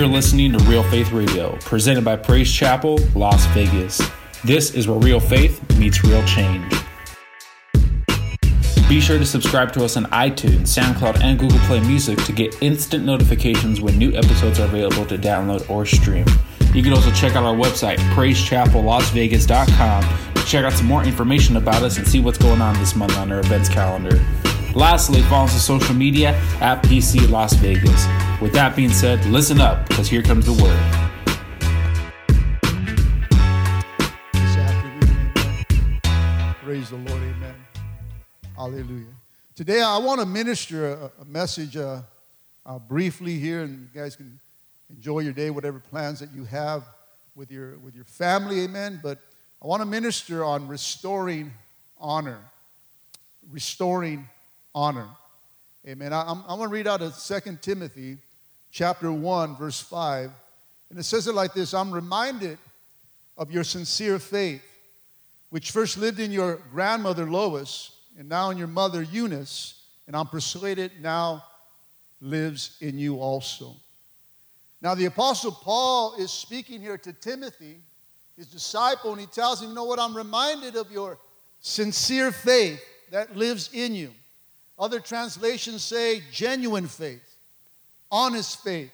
You're 0.00 0.08
listening 0.08 0.52
to 0.52 0.58
Real 0.64 0.82
Faith 0.84 1.12
Radio, 1.12 1.56
presented 1.56 2.06
by 2.06 2.16
Praise 2.16 2.50
Chapel, 2.50 2.98
Las 3.14 3.44
Vegas. 3.48 4.00
This 4.42 4.74
is 4.74 4.88
where 4.88 4.98
real 4.98 5.20
faith 5.20 5.60
meets 5.76 6.02
real 6.02 6.24
change. 6.24 6.72
Be 8.88 8.98
sure 8.98 9.18
to 9.18 9.26
subscribe 9.26 9.74
to 9.74 9.84
us 9.84 9.98
on 9.98 10.06
iTunes, 10.06 10.68
SoundCloud, 10.68 11.22
and 11.22 11.38
Google 11.38 11.58
Play 11.66 11.80
Music 11.80 12.18
to 12.24 12.32
get 12.32 12.62
instant 12.62 13.04
notifications 13.04 13.82
when 13.82 13.98
new 13.98 14.16
episodes 14.16 14.58
are 14.58 14.64
available 14.64 15.04
to 15.04 15.18
download 15.18 15.68
or 15.68 15.84
stream. 15.84 16.24
You 16.72 16.82
can 16.82 16.94
also 16.94 17.10
check 17.10 17.36
out 17.36 17.44
our 17.44 17.54
website, 17.54 17.98
praisechapellasvegas.com, 18.14 20.34
to 20.34 20.44
check 20.46 20.64
out 20.64 20.72
some 20.72 20.86
more 20.86 21.04
information 21.04 21.58
about 21.58 21.82
us 21.82 21.98
and 21.98 22.08
see 22.08 22.20
what's 22.20 22.38
going 22.38 22.62
on 22.62 22.72
this 22.78 22.96
month 22.96 23.18
on 23.18 23.30
our 23.30 23.40
events 23.40 23.68
calendar. 23.68 24.18
Lastly, 24.74 25.20
follow 25.24 25.44
us 25.44 25.52
on 25.52 25.60
social 25.60 25.94
media 25.94 26.30
at 26.62 26.82
PC 26.84 27.28
Las 27.28 27.52
Vegas. 27.52 28.06
With 28.40 28.54
that 28.54 28.74
being 28.74 28.88
said, 28.88 29.22
listen 29.26 29.60
up 29.60 29.86
because 29.86 30.08
here 30.08 30.22
comes 30.22 30.46
the 30.46 30.54
word. 30.54 30.80
Praise 36.64 36.88
the 36.88 36.96
Lord. 36.96 37.22
Amen. 37.22 37.54
Hallelujah. 38.56 39.04
Today, 39.54 39.82
I 39.82 39.98
want 39.98 40.20
to 40.20 40.26
minister 40.26 41.10
a, 41.20 41.24
message 41.26 41.76
uh, 41.76 42.00
uh, 42.64 42.78
briefly 42.78 43.38
here, 43.38 43.60
and 43.60 43.86
you 43.94 44.00
guys 44.00 44.16
can 44.16 44.40
enjoy 44.88 45.18
your 45.18 45.34
day, 45.34 45.50
whatever 45.50 45.78
plans 45.78 46.18
that 46.20 46.30
you 46.34 46.44
have 46.44 46.84
with 47.36 47.50
your, 47.50 47.76
with 47.80 47.94
your 47.94 48.06
family. 48.06 48.62
Amen. 48.62 49.00
But 49.02 49.18
I 49.62 49.66
want 49.66 49.82
to 49.82 49.86
minister 49.86 50.42
on 50.44 50.66
restoring 50.66 51.52
honor. 51.98 52.38
Restoring 53.52 54.26
honor. 54.74 55.08
Amen. 55.86 56.14
I, 56.14 56.22
I'm, 56.22 56.42
I'm 56.48 56.56
going 56.56 56.70
to 56.70 56.72
read 56.72 56.86
out 56.86 57.02
of 57.02 57.18
2 57.18 57.58
Timothy 57.60 58.16
chapter 58.70 59.12
1, 59.12 59.56
verse 59.56 59.80
5. 59.80 60.30
And 60.90 60.98
it 60.98 61.04
says 61.04 61.26
it 61.26 61.34
like 61.34 61.54
this 61.54 61.74
I'm 61.74 61.90
reminded 61.90 62.58
of 63.36 63.50
your 63.50 63.64
sincere 63.64 64.18
faith, 64.18 64.62
which 65.50 65.70
first 65.70 65.98
lived 65.98 66.20
in 66.20 66.30
your 66.30 66.56
grandmother 66.72 67.30
Lois, 67.30 67.96
and 68.18 68.28
now 68.28 68.50
in 68.50 68.58
your 68.58 68.68
mother 68.68 69.02
Eunice, 69.02 69.82
and 70.06 70.16
I'm 70.16 70.26
persuaded 70.26 70.92
now 71.00 71.44
lives 72.20 72.76
in 72.80 72.98
you 72.98 73.16
also. 73.16 73.76
Now, 74.82 74.94
the 74.94 75.06
Apostle 75.06 75.52
Paul 75.52 76.14
is 76.18 76.30
speaking 76.30 76.80
here 76.80 76.96
to 76.98 77.12
Timothy, 77.12 77.78
his 78.36 78.46
disciple, 78.46 79.12
and 79.12 79.20
he 79.20 79.26
tells 79.26 79.60
him, 79.60 79.68
You 79.68 79.74
know 79.74 79.84
what? 79.84 79.98
I'm 79.98 80.16
reminded 80.16 80.74
of 80.76 80.90
your 80.90 81.18
sincere 81.60 82.32
faith 82.32 82.82
that 83.10 83.36
lives 83.36 83.70
in 83.72 83.94
you. 83.94 84.12
Other 84.78 85.00
translations 85.00 85.82
say 85.82 86.22
genuine 86.32 86.86
faith, 86.86 87.29
honest 88.10 88.62
faith, 88.62 88.92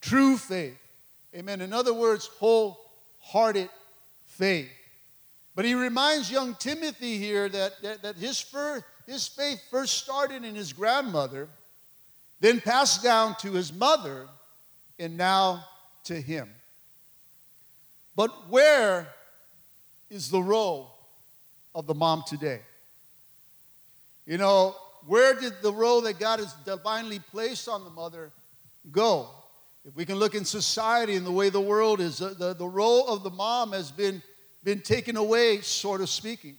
true 0.00 0.36
faith. 0.36 0.76
Amen. 1.34 1.60
In 1.60 1.72
other 1.72 1.92
words, 1.92 2.26
wholehearted 2.38 3.68
faith. 4.26 4.70
But 5.54 5.64
he 5.64 5.74
reminds 5.74 6.30
young 6.30 6.54
Timothy 6.54 7.18
here 7.18 7.48
that, 7.48 7.82
that, 7.82 8.02
that 8.02 8.16
his, 8.16 8.40
first, 8.40 8.84
his 9.06 9.26
faith 9.26 9.60
first 9.70 9.98
started 9.98 10.44
in 10.44 10.54
his 10.54 10.72
grandmother, 10.72 11.48
then 12.40 12.60
passed 12.60 13.02
down 13.02 13.34
to 13.40 13.52
his 13.52 13.72
mother, 13.72 14.28
and 14.98 15.16
now 15.16 15.64
to 16.04 16.20
him. 16.20 16.48
But 18.14 18.48
where 18.48 19.08
is 20.10 20.30
the 20.30 20.40
role 20.40 20.90
of 21.74 21.86
the 21.86 21.94
mom 21.94 22.24
today? 22.26 22.60
You 24.26 24.38
know, 24.38 24.76
where 25.08 25.32
did 25.32 25.54
the 25.62 25.72
role 25.72 26.02
that 26.02 26.18
God 26.18 26.38
has 26.38 26.52
divinely 26.66 27.18
placed 27.18 27.66
on 27.66 27.82
the 27.82 27.88
mother 27.88 28.30
go? 28.92 29.30
If 29.86 29.96
we 29.96 30.04
can 30.04 30.16
look 30.16 30.34
in 30.34 30.44
society 30.44 31.14
and 31.14 31.24
the 31.24 31.32
way 31.32 31.48
the 31.48 31.62
world 31.62 31.98
is, 31.98 32.18
the, 32.18 32.28
the, 32.28 32.52
the 32.52 32.66
role 32.68 33.08
of 33.08 33.22
the 33.22 33.30
mom 33.30 33.72
has 33.72 33.90
been, 33.90 34.22
been 34.62 34.82
taken 34.82 35.16
away, 35.16 35.62
sort 35.62 36.02
of 36.02 36.10
speaking. 36.10 36.56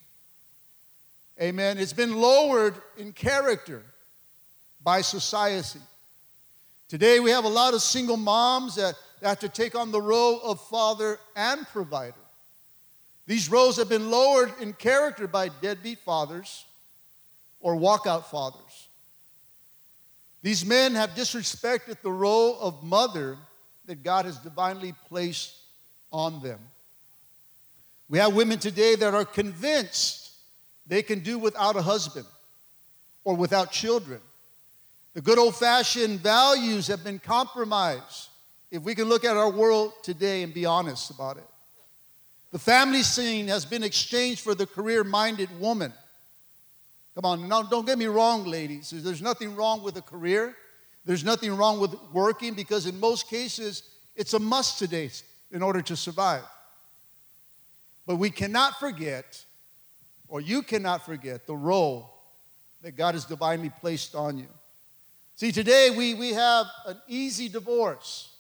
Amen. 1.39 1.77
It's 1.77 1.93
been 1.93 2.15
lowered 2.15 2.73
in 2.97 3.11
character 3.11 3.83
by 4.83 5.01
society. 5.01 5.79
Today 6.87 7.19
we 7.19 7.29
have 7.29 7.45
a 7.45 7.49
lot 7.49 7.75
of 7.75 7.83
single 7.83 8.17
moms 8.17 8.77
that 8.77 8.95
have 9.21 9.41
to 9.41 9.49
take 9.49 9.75
on 9.75 9.91
the 9.91 10.01
role 10.01 10.41
of 10.41 10.59
father 10.59 11.19
and 11.35 11.67
provider. 11.67 12.15
These 13.27 13.51
roles 13.51 13.77
have 13.77 13.89
been 13.89 14.09
lowered 14.09 14.51
in 14.59 14.73
character 14.73 15.27
by 15.27 15.49
deadbeat 15.61 15.99
fathers 15.99 16.65
or 17.59 17.75
walkout 17.75 18.25
fathers. 18.25 18.87
These 20.41 20.65
men 20.65 20.95
have 20.95 21.11
disrespected 21.11 22.01
the 22.01 22.11
role 22.11 22.57
of 22.59 22.83
mother 22.83 23.37
that 23.85 24.03
God 24.03 24.25
has 24.25 24.37
divinely 24.37 24.93
placed 25.07 25.55
on 26.11 26.41
them. 26.41 26.59
We 28.07 28.19
have 28.19 28.33
women 28.33 28.59
today 28.59 28.95
that 28.95 29.13
are 29.13 29.25
convinced 29.25 30.31
they 30.87 31.03
can 31.03 31.19
do 31.19 31.37
without 31.37 31.75
a 31.75 31.81
husband 31.81 32.25
or 33.23 33.35
without 33.35 33.71
children. 33.71 34.19
The 35.13 35.21
good 35.21 35.37
old 35.37 35.55
fashioned 35.55 36.19
values 36.19 36.87
have 36.87 37.03
been 37.03 37.19
compromised 37.19 38.29
if 38.71 38.83
we 38.83 38.95
can 38.95 39.05
look 39.09 39.25
at 39.25 39.35
our 39.35 39.49
world 39.49 39.93
today 40.03 40.43
and 40.43 40.53
be 40.53 40.65
honest 40.65 41.11
about 41.11 41.37
it. 41.37 41.43
The 42.51 42.59
family 42.59 43.03
scene 43.03 43.47
has 43.47 43.65
been 43.65 43.83
exchanged 43.83 44.41
for 44.41 44.55
the 44.55 44.65
career 44.65 45.03
minded 45.03 45.49
woman. 45.59 45.93
Come 47.15 47.25
on, 47.25 47.47
now 47.47 47.63
don't 47.63 47.85
get 47.85 47.97
me 47.97 48.05
wrong, 48.05 48.45
ladies. 48.45 48.91
There's 48.91 49.21
nothing 49.21 49.55
wrong 49.55 49.83
with 49.83 49.97
a 49.97 50.01
career. 50.01 50.55
There's 51.05 51.23
nothing 51.23 51.55
wrong 51.55 51.79
with 51.79 51.95
working 52.13 52.53
because 52.53 52.85
in 52.85 52.99
most 52.99 53.29
cases 53.29 53.83
it's 54.15 54.33
a 54.33 54.39
must 54.39 54.79
today 54.79 55.09
in 55.51 55.63
order 55.63 55.81
to 55.81 55.95
survive. 55.95 56.43
But 58.05 58.17
we 58.17 58.29
cannot 58.29 58.79
forget, 58.79 59.43
or 60.27 60.41
you 60.41 60.61
cannot 60.61 61.05
forget, 61.05 61.47
the 61.47 61.55
role 61.55 62.11
that 62.81 62.95
God 62.95 63.15
has 63.15 63.25
divinely 63.25 63.69
placed 63.69 64.15
on 64.15 64.37
you. 64.37 64.47
See, 65.35 65.51
today 65.51 65.89
we, 65.95 66.13
we 66.13 66.33
have 66.33 66.65
an 66.85 66.97
easy 67.07 67.49
divorce. 67.49 68.33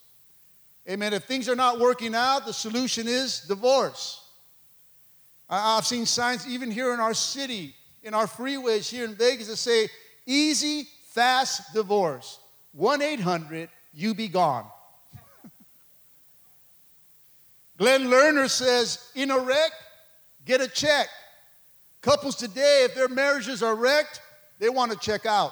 Amen. 0.89 1.13
If 1.13 1.25
things 1.25 1.47
are 1.47 1.55
not 1.55 1.79
working 1.79 2.15
out, 2.15 2.45
the 2.45 2.53
solution 2.53 3.07
is 3.07 3.41
divorce. 3.41 4.25
I've 5.49 5.85
seen 5.85 6.05
signs 6.05 6.47
even 6.47 6.69
here 6.71 6.93
in 6.93 6.99
our 6.99 7.13
city 7.13 7.75
in 8.03 8.13
our 8.13 8.27
freeways 8.27 8.89
here 8.89 9.05
in 9.05 9.15
Vegas 9.15 9.47
that 9.47 9.57
say 9.57 9.89
easy, 10.25 10.87
fast 11.09 11.73
divorce. 11.73 12.39
1 12.73 13.01
800, 13.01 13.69
you 13.93 14.13
be 14.13 14.27
gone. 14.27 14.65
Glenn 17.77 18.05
Lerner 18.05 18.49
says, 18.49 19.11
in 19.15 19.31
a 19.31 19.39
wreck, 19.39 19.71
get 20.45 20.61
a 20.61 20.67
check. 20.67 21.07
Couples 22.01 22.35
today, 22.35 22.83
if 22.85 22.95
their 22.95 23.09
marriages 23.09 23.61
are 23.61 23.75
wrecked, 23.75 24.21
they 24.59 24.69
want 24.69 24.91
to 24.91 24.97
check 24.97 25.25
out. 25.25 25.51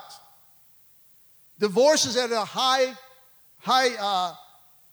Divorce 1.59 2.05
is 2.05 2.15
at 2.15 2.31
a 2.31 2.45
high, 2.45 2.93
high, 3.59 3.89
uh, 3.99 4.33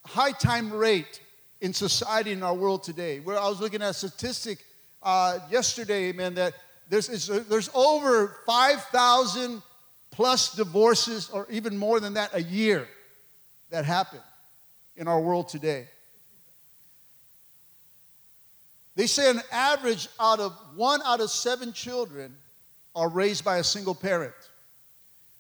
high 0.04 0.32
time 0.32 0.72
rate 0.72 1.20
in 1.60 1.72
society 1.72 2.32
in 2.32 2.42
our 2.42 2.54
world 2.54 2.82
today. 2.82 3.20
Where 3.20 3.38
I 3.38 3.48
was 3.48 3.60
looking 3.60 3.82
at 3.82 3.90
a 3.90 3.94
statistic 3.94 4.58
uh, 5.02 5.38
yesterday, 5.50 6.10
man, 6.12 6.34
that 6.34 6.54
there's, 6.88 7.30
uh, 7.30 7.42
there's 7.48 7.70
over 7.74 8.36
5,000 8.46 9.62
plus 10.10 10.54
divorces, 10.54 11.30
or 11.30 11.46
even 11.50 11.76
more 11.76 12.00
than 12.00 12.14
that, 12.14 12.30
a 12.34 12.42
year 12.42 12.86
that 13.70 13.84
happen 13.84 14.20
in 14.96 15.08
our 15.08 15.20
world 15.20 15.48
today. 15.48 15.88
They 18.96 19.06
say 19.06 19.28
an 19.28 19.40
average 19.50 20.08
out 20.20 20.38
of 20.38 20.52
one 20.76 21.00
out 21.04 21.20
of 21.20 21.30
seven 21.30 21.72
children 21.72 22.36
are 22.94 23.08
raised 23.08 23.44
by 23.44 23.58
a 23.58 23.64
single 23.64 23.94
parent. 23.94 24.34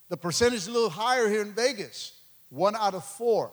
The 0.08 0.16
percentage 0.16 0.58
is 0.58 0.68
a 0.68 0.72
little 0.72 0.90
higher 0.90 1.28
here 1.28 1.42
in 1.42 1.52
Vegas, 1.52 2.12
one 2.50 2.74
out 2.74 2.94
of 2.94 3.04
four. 3.04 3.52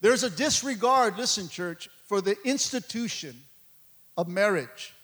There's 0.00 0.22
a 0.22 0.30
disregard, 0.30 1.18
listen, 1.18 1.48
church, 1.48 1.88
for 2.06 2.20
the 2.20 2.36
institution 2.44 3.36
of 4.16 4.28
marriage. 4.28 4.94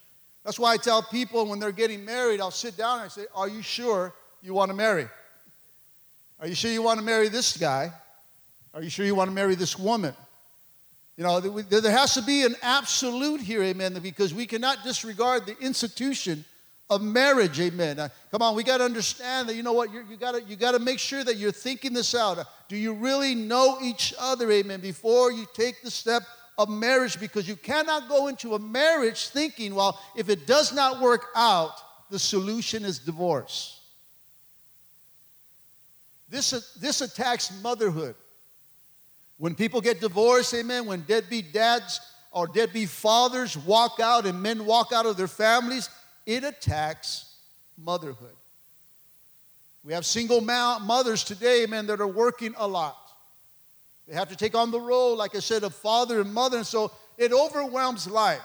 That's 0.44 0.58
why 0.58 0.74
I 0.74 0.76
tell 0.76 1.02
people 1.02 1.46
when 1.46 1.58
they're 1.58 1.72
getting 1.72 2.04
married, 2.04 2.40
I'll 2.40 2.50
sit 2.50 2.76
down 2.76 3.00
and 3.00 3.04
I 3.06 3.08
say, 3.08 3.26
Are 3.34 3.48
you 3.48 3.62
sure 3.62 4.12
you 4.42 4.54
want 4.54 4.70
to 4.70 4.76
marry? 4.76 5.08
Are 6.38 6.46
you 6.46 6.54
sure 6.54 6.70
you 6.70 6.82
want 6.82 6.98
to 6.98 7.04
marry 7.04 7.28
this 7.28 7.56
guy? 7.56 7.90
Are 8.74 8.82
you 8.82 8.90
sure 8.90 9.06
you 9.06 9.14
want 9.14 9.30
to 9.30 9.34
marry 9.34 9.54
this 9.54 9.78
woman? 9.78 10.14
You 11.16 11.22
know, 11.22 11.40
there 11.40 11.92
has 11.92 12.14
to 12.14 12.22
be 12.22 12.42
an 12.42 12.56
absolute 12.60 13.40
here, 13.40 13.62
amen, 13.62 13.98
because 14.02 14.34
we 14.34 14.46
cannot 14.46 14.82
disregard 14.82 15.46
the 15.46 15.56
institution 15.60 16.44
of 16.90 17.00
marriage, 17.00 17.60
amen. 17.60 17.98
Uh, 17.98 18.08
come 18.30 18.42
on, 18.42 18.56
we 18.56 18.64
got 18.64 18.78
to 18.78 18.84
understand 18.84 19.48
that, 19.48 19.54
you 19.54 19.62
know 19.62 19.72
what, 19.72 19.92
you 19.92 20.16
got 20.18 20.32
to 20.32 20.42
you 20.42 20.56
gotta 20.56 20.78
make 20.78 20.98
sure 20.98 21.24
that 21.24 21.36
you're 21.36 21.52
thinking 21.52 21.92
this 21.92 22.14
out. 22.14 22.44
Do 22.68 22.76
you 22.76 22.92
really 22.92 23.34
know 23.34 23.78
each 23.80 24.12
other, 24.18 24.50
amen, 24.50 24.80
before 24.80 25.32
you 25.32 25.46
take 25.54 25.82
the 25.82 25.90
step 25.90 26.24
of 26.56 26.68
marriage 26.68 27.18
because 27.18 27.48
you 27.48 27.56
cannot 27.56 28.08
go 28.08 28.28
into 28.28 28.54
a 28.54 28.58
marriage 28.58 29.28
thinking, 29.28 29.74
well, 29.74 30.00
if 30.16 30.28
it 30.28 30.46
does 30.46 30.72
not 30.72 31.00
work 31.00 31.26
out, 31.34 31.72
the 32.10 32.18
solution 32.18 32.84
is 32.84 32.98
divorce. 32.98 33.80
This, 36.28 36.74
this 36.80 37.00
attacks 37.00 37.52
motherhood. 37.62 38.14
When 39.38 39.54
people 39.54 39.80
get 39.80 40.00
divorced, 40.00 40.54
amen, 40.54 40.86
when 40.86 41.02
deadbeat 41.02 41.52
dads 41.52 42.00
or 42.30 42.46
deadbeat 42.46 42.88
fathers 42.88 43.56
walk 43.56 44.00
out 44.00 44.26
and 44.26 44.40
men 44.42 44.64
walk 44.64 44.92
out 44.92 45.06
of 45.06 45.16
their 45.16 45.28
families, 45.28 45.88
it 46.26 46.44
attacks 46.44 47.34
motherhood. 47.76 48.34
We 49.84 49.92
have 49.92 50.06
single 50.06 50.40
mothers 50.40 51.24
today, 51.24 51.66
man, 51.68 51.86
that 51.86 52.00
are 52.00 52.06
working 52.06 52.54
a 52.56 52.66
lot. 52.66 53.03
They 54.06 54.14
have 54.14 54.28
to 54.28 54.36
take 54.36 54.54
on 54.54 54.70
the 54.70 54.80
role, 54.80 55.16
like 55.16 55.34
I 55.34 55.40
said, 55.40 55.64
of 55.64 55.74
father 55.74 56.20
and 56.20 56.32
mother, 56.32 56.58
and 56.58 56.66
so 56.66 56.92
it 57.16 57.32
overwhelms 57.32 58.06
life. 58.06 58.40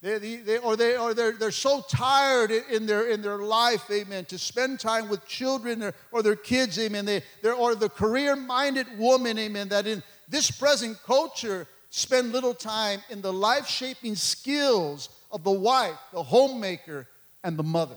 They, 0.00 0.18
they, 0.18 0.58
or 0.58 0.76
they, 0.76 0.96
or 0.96 1.14
they're, 1.14 1.32
they're 1.32 1.52
so 1.52 1.84
tired 1.88 2.50
in 2.50 2.86
their, 2.86 3.08
in 3.08 3.22
their 3.22 3.38
life, 3.38 3.88
amen, 3.88 4.24
to 4.26 4.38
spend 4.38 4.80
time 4.80 5.08
with 5.08 5.24
children 5.28 5.80
or, 5.80 5.94
or 6.10 6.22
their 6.24 6.34
kids, 6.34 6.76
amen. 6.78 7.04
They, 7.04 7.22
they're, 7.40 7.54
or 7.54 7.76
the 7.76 7.88
career 7.88 8.34
minded 8.34 8.86
woman, 8.98 9.38
amen, 9.38 9.68
that 9.68 9.86
in 9.86 10.02
this 10.28 10.50
present 10.50 11.00
culture 11.04 11.68
spend 11.90 12.32
little 12.32 12.54
time 12.54 13.00
in 13.10 13.20
the 13.20 13.32
life 13.32 13.68
shaping 13.68 14.16
skills 14.16 15.08
of 15.30 15.44
the 15.44 15.52
wife, 15.52 15.98
the 16.12 16.22
homemaker, 16.22 17.06
and 17.44 17.56
the 17.56 17.62
mother. 17.62 17.96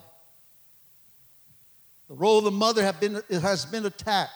The 2.08 2.14
role 2.14 2.38
of 2.38 2.44
the 2.44 2.52
mother 2.52 2.94
been, 3.00 3.24
has 3.32 3.66
been 3.66 3.86
attacked. 3.86 4.32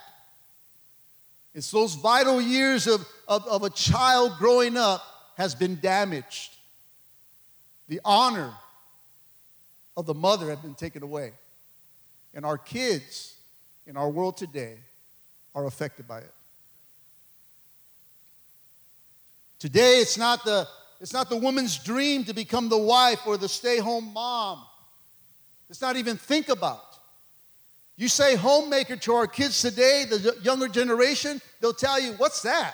It's 1.60 1.72
those 1.72 1.96
vital 1.96 2.40
years 2.40 2.88
of, 2.88 3.06
of, 3.28 3.46
of 3.46 3.64
a 3.64 3.70
child 3.70 4.38
growing 4.40 4.78
up 4.78 5.04
has 5.36 5.54
been 5.54 5.78
damaged. 5.82 6.56
The 7.90 8.00
honor 8.06 8.54
of 9.98 10.06
the 10.06 10.14
mother 10.14 10.50
have 10.52 10.62
been 10.62 10.74
taken 10.74 11.04
away. 11.04 11.34
And 12.34 12.46
our 12.46 12.58
kids 12.58 13.36
in 13.86 13.98
our 13.98 14.10
world 14.10 14.38
today 14.38 14.78
are 15.54 15.66
affected 15.66 16.08
by 16.08 16.20
it. 16.20 16.34
Today, 19.60 20.00
it's 20.00 20.18
not 20.18 20.46
the, 20.46 20.66
it's 21.02 21.12
not 21.12 21.30
the 21.30 21.36
woman's 21.36 21.78
dream 21.78 22.24
to 22.24 22.34
become 22.34 22.70
the 22.70 22.78
wife 22.78 23.28
or 23.28 23.36
the 23.36 23.50
stay 23.50 23.80
home 23.80 24.14
mom. 24.14 24.64
It's 25.70 25.82
not 25.82 25.98
even 25.98 26.16
think 26.16 26.48
about. 26.48 26.89
You 28.00 28.08
say 28.08 28.38
homemaker 28.38 28.96
to 28.96 29.14
our 29.14 29.28
kids 29.28 29.62
today, 29.62 30.06
the 30.10 30.38
younger 30.42 30.70
generation, 30.70 31.42
they'll 31.60 31.74
tell 31.74 32.00
you, 32.00 32.14
what's 32.14 32.44
that? 32.44 32.74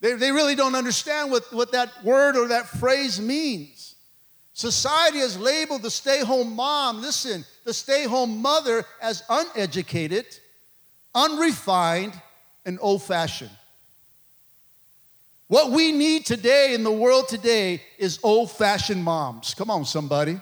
They, 0.00 0.12
they 0.12 0.30
really 0.30 0.54
don't 0.54 0.76
understand 0.76 1.32
what, 1.32 1.52
what 1.52 1.72
that 1.72 2.04
word 2.04 2.36
or 2.36 2.46
that 2.46 2.68
phrase 2.68 3.20
means. 3.20 3.96
Society 4.52 5.18
has 5.18 5.36
labeled 5.36 5.82
the 5.82 5.90
stay 5.90 6.20
home 6.20 6.54
mom, 6.54 7.00
listen, 7.00 7.44
the 7.64 7.74
stay 7.74 8.04
home 8.04 8.40
mother 8.40 8.84
as 9.02 9.24
uneducated, 9.28 10.26
unrefined, 11.16 12.12
and 12.64 12.78
old 12.80 13.02
fashioned. 13.02 13.50
What 15.48 15.72
we 15.72 15.90
need 15.90 16.26
today 16.26 16.74
in 16.74 16.84
the 16.84 16.92
world 16.92 17.26
today 17.26 17.82
is 17.98 18.20
old 18.22 18.52
fashioned 18.52 19.02
moms. 19.02 19.52
Come 19.54 19.68
on, 19.68 19.84
somebody. 19.84 20.38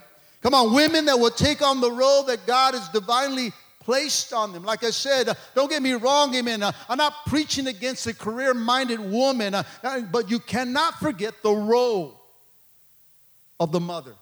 Come 0.46 0.54
on, 0.54 0.72
women 0.72 1.06
that 1.06 1.18
will 1.18 1.32
take 1.32 1.60
on 1.60 1.80
the 1.80 1.90
role 1.90 2.22
that 2.22 2.46
God 2.46 2.74
has 2.74 2.88
divinely 2.90 3.52
placed 3.80 4.32
on 4.32 4.52
them. 4.52 4.62
Like 4.62 4.84
I 4.84 4.90
said, 4.90 5.28
uh, 5.28 5.34
don't 5.56 5.68
get 5.68 5.82
me 5.82 5.94
wrong, 5.94 6.32
amen. 6.36 6.62
Uh, 6.62 6.70
I'm 6.88 6.98
not 6.98 7.26
preaching 7.26 7.66
against 7.66 8.06
a 8.06 8.14
career 8.14 8.54
minded 8.54 9.00
woman, 9.00 9.54
uh, 9.54 9.64
but 10.12 10.30
you 10.30 10.38
cannot 10.38 11.00
forget 11.00 11.42
the 11.42 11.50
role 11.50 12.22
of 13.58 13.72
the 13.72 13.80
mother. 13.80 14.14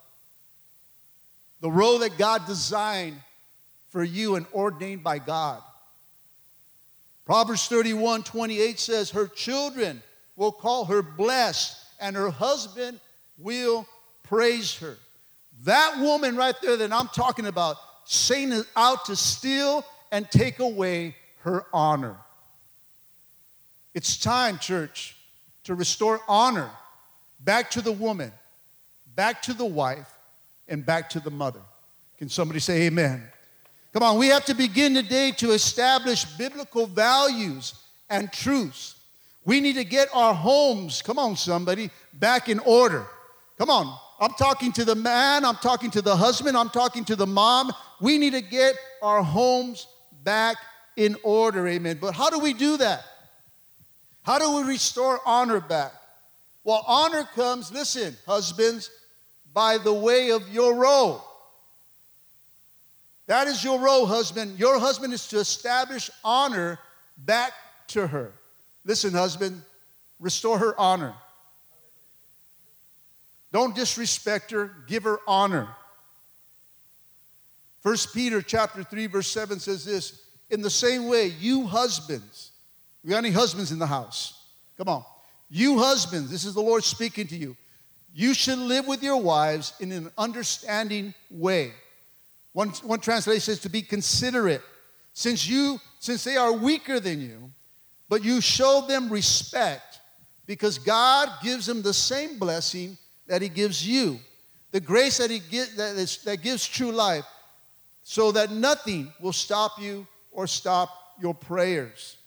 The 1.61 1.69
role 1.69 1.99
that 1.99 2.17
God 2.17 2.47
designed 2.47 3.21
for 3.89 4.03
you 4.03 4.33
and 4.33 4.47
ordained 4.51 5.03
by 5.03 5.19
God. 5.19 5.61
Proverbs 7.27 7.67
31 7.67 8.23
28 8.23 8.79
says, 8.79 9.11
Her 9.11 9.27
children 9.27 10.01
will 10.35 10.51
call 10.51 10.85
her 10.85 11.03
blessed, 11.03 11.77
and 11.99 12.15
her 12.15 12.31
husband 12.31 12.99
will 13.37 13.87
praise 14.23 14.75
her. 14.77 14.97
That 15.63 15.99
woman 15.99 16.35
right 16.35 16.55
there 16.61 16.77
that 16.77 16.91
I'm 16.91 17.07
talking 17.07 17.47
about, 17.47 17.77
Satan 18.05 18.51
is 18.51 18.67
out 18.75 19.05
to 19.05 19.15
steal 19.15 19.83
and 20.11 20.29
take 20.29 20.59
away 20.59 21.15
her 21.39 21.65
honor. 21.73 22.17
It's 23.93 24.17
time, 24.17 24.59
church, 24.59 25.15
to 25.63 25.75
restore 25.75 26.21
honor 26.27 26.69
back 27.39 27.71
to 27.71 27.81
the 27.81 27.91
woman, 27.91 28.31
back 29.15 29.41
to 29.43 29.53
the 29.53 29.65
wife, 29.65 30.11
and 30.67 30.85
back 30.85 31.09
to 31.11 31.19
the 31.19 31.31
mother. 31.31 31.61
Can 32.17 32.29
somebody 32.29 32.59
say 32.59 32.83
amen? 32.83 33.23
Come 33.93 34.03
on, 34.03 34.17
we 34.17 34.27
have 34.27 34.45
to 34.45 34.53
begin 34.53 34.93
today 34.93 35.31
to 35.37 35.51
establish 35.51 36.25
biblical 36.25 36.85
values 36.85 37.75
and 38.09 38.31
truths. 38.31 38.95
We 39.45 39.61
need 39.61 39.75
to 39.75 39.85
get 39.85 40.09
our 40.13 40.33
homes, 40.33 41.01
come 41.01 41.19
on, 41.19 41.35
somebody, 41.35 41.91
back 42.13 42.49
in 42.49 42.59
order. 42.59 43.05
Come 43.57 43.69
on, 43.69 43.97
I'm 44.19 44.31
talking 44.31 44.71
to 44.73 44.85
the 44.85 44.95
man, 44.95 45.43
I'm 45.43 45.55
talking 45.55 45.91
to 45.91 46.01
the 46.01 46.15
husband, 46.15 46.55
I'm 46.55 46.69
talking 46.69 47.03
to 47.05 47.15
the 47.15 47.27
mom. 47.27 47.71
We 47.99 48.17
need 48.17 48.33
to 48.33 48.41
get 48.41 48.75
our 49.01 49.21
homes 49.21 49.87
back 50.23 50.57
in 50.95 51.17
order, 51.23 51.67
amen. 51.67 51.99
But 52.01 52.13
how 52.13 52.29
do 52.29 52.39
we 52.39 52.53
do 52.53 52.77
that? 52.77 53.03
How 54.23 54.39
do 54.39 54.55
we 54.55 54.63
restore 54.63 55.19
honor 55.25 55.59
back? 55.59 55.91
Well, 56.63 56.83
honor 56.87 57.23
comes, 57.35 57.71
listen, 57.71 58.15
husbands, 58.25 58.89
by 59.53 59.77
the 59.77 59.93
way 59.93 60.31
of 60.31 60.47
your 60.49 60.75
role. 60.75 61.23
That 63.27 63.47
is 63.47 63.63
your 63.63 63.79
role, 63.79 64.05
husband. 64.05 64.59
Your 64.59 64.79
husband 64.79 65.13
is 65.13 65.27
to 65.27 65.39
establish 65.39 66.09
honor 66.23 66.79
back 67.17 67.53
to 67.89 68.07
her. 68.07 68.33
Listen, 68.83 69.13
husband, 69.13 69.61
restore 70.19 70.57
her 70.57 70.79
honor. 70.79 71.13
Don't 73.55 73.73
disrespect 73.73 74.51
her, 74.51 74.69
give 74.85 75.03
her 75.03 75.17
honor. 75.25 75.69
First 77.79 78.13
Peter 78.13 78.41
chapter 78.41 78.83
3 78.83 79.07
verse 79.07 79.29
7 79.29 79.61
says 79.61 79.85
this, 79.85 80.25
in 80.49 80.61
the 80.61 80.69
same 80.69 81.07
way 81.07 81.27
you 81.27 81.65
husbands, 81.65 82.51
we 83.01 83.11
got 83.11 83.19
any 83.19 83.31
husbands 83.31 83.71
in 83.71 83.79
the 83.79 83.87
house? 83.87 84.43
Come 84.77 84.89
on. 84.89 85.05
You 85.49 85.79
husbands, 85.79 86.29
this 86.29 86.43
is 86.43 86.53
the 86.53 86.61
Lord 86.61 86.83
speaking 86.83 87.27
to 87.27 87.37
you. 87.37 87.55
You 88.13 88.33
should 88.33 88.59
live 88.59 88.87
with 88.87 89.01
your 89.01 89.21
wives 89.21 89.71
in 89.79 89.93
an 89.93 90.11
understanding 90.17 91.13
way. 91.31 91.71
One, 92.51 92.71
one 92.83 92.99
translation 92.99 93.39
says 93.39 93.61
to 93.61 93.69
be 93.69 93.83
considerate. 93.83 94.63
Since 95.13 95.47
you, 95.47 95.79
since 96.01 96.25
they 96.25 96.35
are 96.35 96.51
weaker 96.51 96.99
than 96.99 97.21
you, 97.21 97.49
but 98.09 98.21
you 98.21 98.41
show 98.41 98.83
them 98.85 99.07
respect 99.07 100.01
because 100.45 100.77
God 100.77 101.29
gives 101.41 101.65
them 101.65 101.83
the 101.83 101.93
same 101.93 102.37
blessing 102.37 102.97
that 103.27 103.41
He 103.41 103.49
gives 103.49 103.87
you, 103.87 104.19
the 104.71 104.79
grace 104.79 105.17
that 105.17 105.29
He 105.29 105.39
gives, 105.39 105.75
that, 105.75 105.95
is, 105.95 106.23
that 106.23 106.41
gives 106.41 106.67
true 106.67 106.91
life, 106.91 107.25
so 108.03 108.31
that 108.31 108.51
nothing 108.51 109.11
will 109.19 109.33
stop 109.33 109.81
you 109.81 110.05
or 110.31 110.47
stop 110.47 110.89
your 111.19 111.33
prayers. 111.33 112.17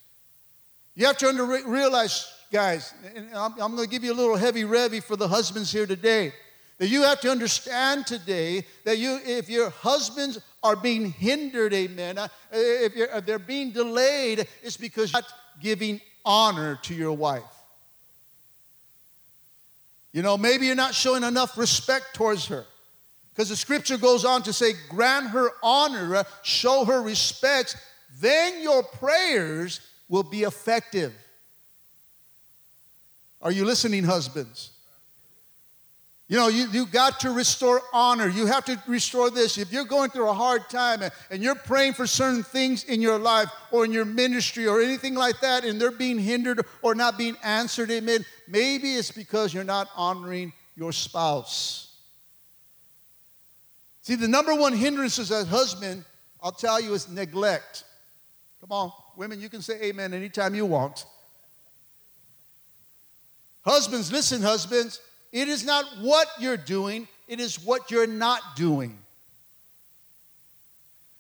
You 0.95 1.07
have 1.07 1.19
to 1.19 1.29
under- 1.29 1.45
realize, 1.45 2.33
guys, 2.51 2.93
and 3.15 3.29
I'm, 3.35 3.53
I'm 3.61 3.77
going 3.77 3.85
to 3.85 3.91
give 3.91 4.03
you 4.03 4.13
a 4.13 4.15
little 4.15 4.37
heavy 4.37 4.65
revy 4.65 5.03
for 5.03 5.15
the 5.15 5.29
husbands 5.29 5.71
here 5.71 5.87
today. 5.87 6.33
That 6.79 6.89
you 6.89 7.03
have 7.03 7.21
to 7.21 7.31
understand 7.31 8.07
today 8.07 8.65
that 8.85 8.99
you, 8.99 9.19
if 9.25 9.49
your 9.49 9.71
husbands 9.71 10.41
are 10.63 10.77
being 10.77 11.11
hindered, 11.11 11.73
amen, 11.73 12.19
uh, 12.19 12.29
if, 12.53 12.97
if 12.97 13.27
they're 13.27 13.39
being 13.39 13.73
delayed, 13.73 14.47
it's 14.63 14.77
because 14.77 15.13
you're 15.13 15.21
not 15.21 15.33
giving 15.61 16.01
honor 16.25 16.79
to 16.83 16.95
your 16.95 17.13
wife. 17.13 17.43
You 20.13 20.23
know, 20.23 20.39
maybe 20.39 20.67
you're 20.67 20.75
not 20.75 20.95
showing 20.95 21.23
enough 21.23 21.59
respect 21.59 22.15
towards 22.15 22.47
her. 22.47 22.65
Because 23.33 23.51
the 23.51 23.57
scripture 23.57 23.99
goes 23.99 24.25
on 24.25 24.43
to 24.45 24.53
say, 24.53 24.73
grant 24.89 25.29
her 25.31 25.51
honor, 25.63 26.25
show 26.43 26.85
her 26.85 27.01
respect, 27.01 27.77
then 28.21 28.63
your 28.63 28.83
prayers 28.83 29.81
will 30.09 30.25
be 30.25 30.43
effective. 30.43 31.15
Are 33.41 33.53
you 33.53 33.65
listening, 33.65 34.03
husbands? 34.03 34.71
You 36.31 36.37
know, 36.37 36.49
you, 36.49 36.69
you 36.71 36.85
got 36.85 37.21
to 37.21 37.31
restore 37.31 37.81
honor. 37.91 38.29
You 38.29 38.45
have 38.47 38.67
to 38.67 38.81
restore 38.87 39.31
this. 39.31 39.57
If 39.57 39.73
you're 39.73 39.87
going 39.87 40.11
through 40.11 40.29
a 40.29 40.35
hard 40.35 40.69
time 40.69 41.01
and, 41.01 41.11
and 41.31 41.43
you're 41.43 41.55
praying 41.55 41.95
for 41.95 42.07
certain 42.07 42.43
things 42.43 42.85
in 42.85 43.01
your 43.01 43.19
life 43.19 43.49
or 43.71 43.87
in 43.87 43.93
your 43.93 44.05
ministry 44.05 44.67
or 44.67 44.83
anything 44.83 45.15
like 45.15 45.41
that, 45.41 45.65
and 45.65 45.81
they're 45.81 45.91
being 45.91 46.19
hindered 46.19 46.67
or 46.83 46.95
not 46.95 47.17
being 47.17 47.35
answered, 47.43 47.91
amen, 47.91 48.27
maybe 48.47 48.93
it's 48.93 49.11
because 49.11 49.55
you're 49.55 49.65
not 49.65 49.89
honoring 49.97 50.53
your 50.77 50.93
spouse. 50.93 51.97
See, 54.03 54.15
the 54.15 54.29
number 54.29 54.55
one 54.55 54.75
hindrance 54.75 55.19
as 55.19 55.31
a 55.31 55.47
husband, 55.47 56.05
I'll 56.43 56.53
tell 56.53 56.79
you, 56.79 56.93
is 56.93 57.09
neglect. 57.09 57.85
Come 58.61 58.73
on, 58.73 58.93
women, 59.17 59.41
you 59.41 59.49
can 59.49 59.63
say 59.63 59.81
amen 59.83 60.13
anytime 60.13 60.55
you 60.55 60.67
want. 60.67 61.07
Husbands, 63.65 64.13
listen, 64.13 64.43
husbands. 64.43 65.01
It 65.33 65.49
is 65.49 65.65
not 65.65 65.85
what 66.01 66.29
you're 66.39 66.57
doing, 66.57 67.09
it 67.27 67.41
is 67.41 67.63
what 67.63 67.91
you're 67.91 68.07
not 68.07 68.41
doing. 68.57 68.99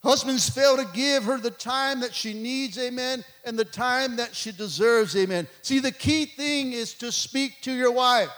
Husbands 0.03 0.49
fail 0.49 0.77
to 0.77 0.87
give 0.95 1.25
her 1.25 1.39
the 1.39 1.51
time 1.51 2.01
that 2.01 2.15
she 2.15 2.33
needs, 2.33 2.79
amen, 2.79 3.25
and 3.45 3.59
the 3.59 3.65
time 3.65 4.17
that 4.17 4.35
she 4.35 4.53
deserves, 4.53 5.17
amen. 5.17 5.49
See, 5.63 5.81
the 5.81 5.93
key 5.93 6.25
thing 6.25 6.73
is 6.73 6.95
to 6.95 7.11
speak 7.11 7.61
to 7.63 7.73
your 7.73 7.91
wife. 7.91 8.31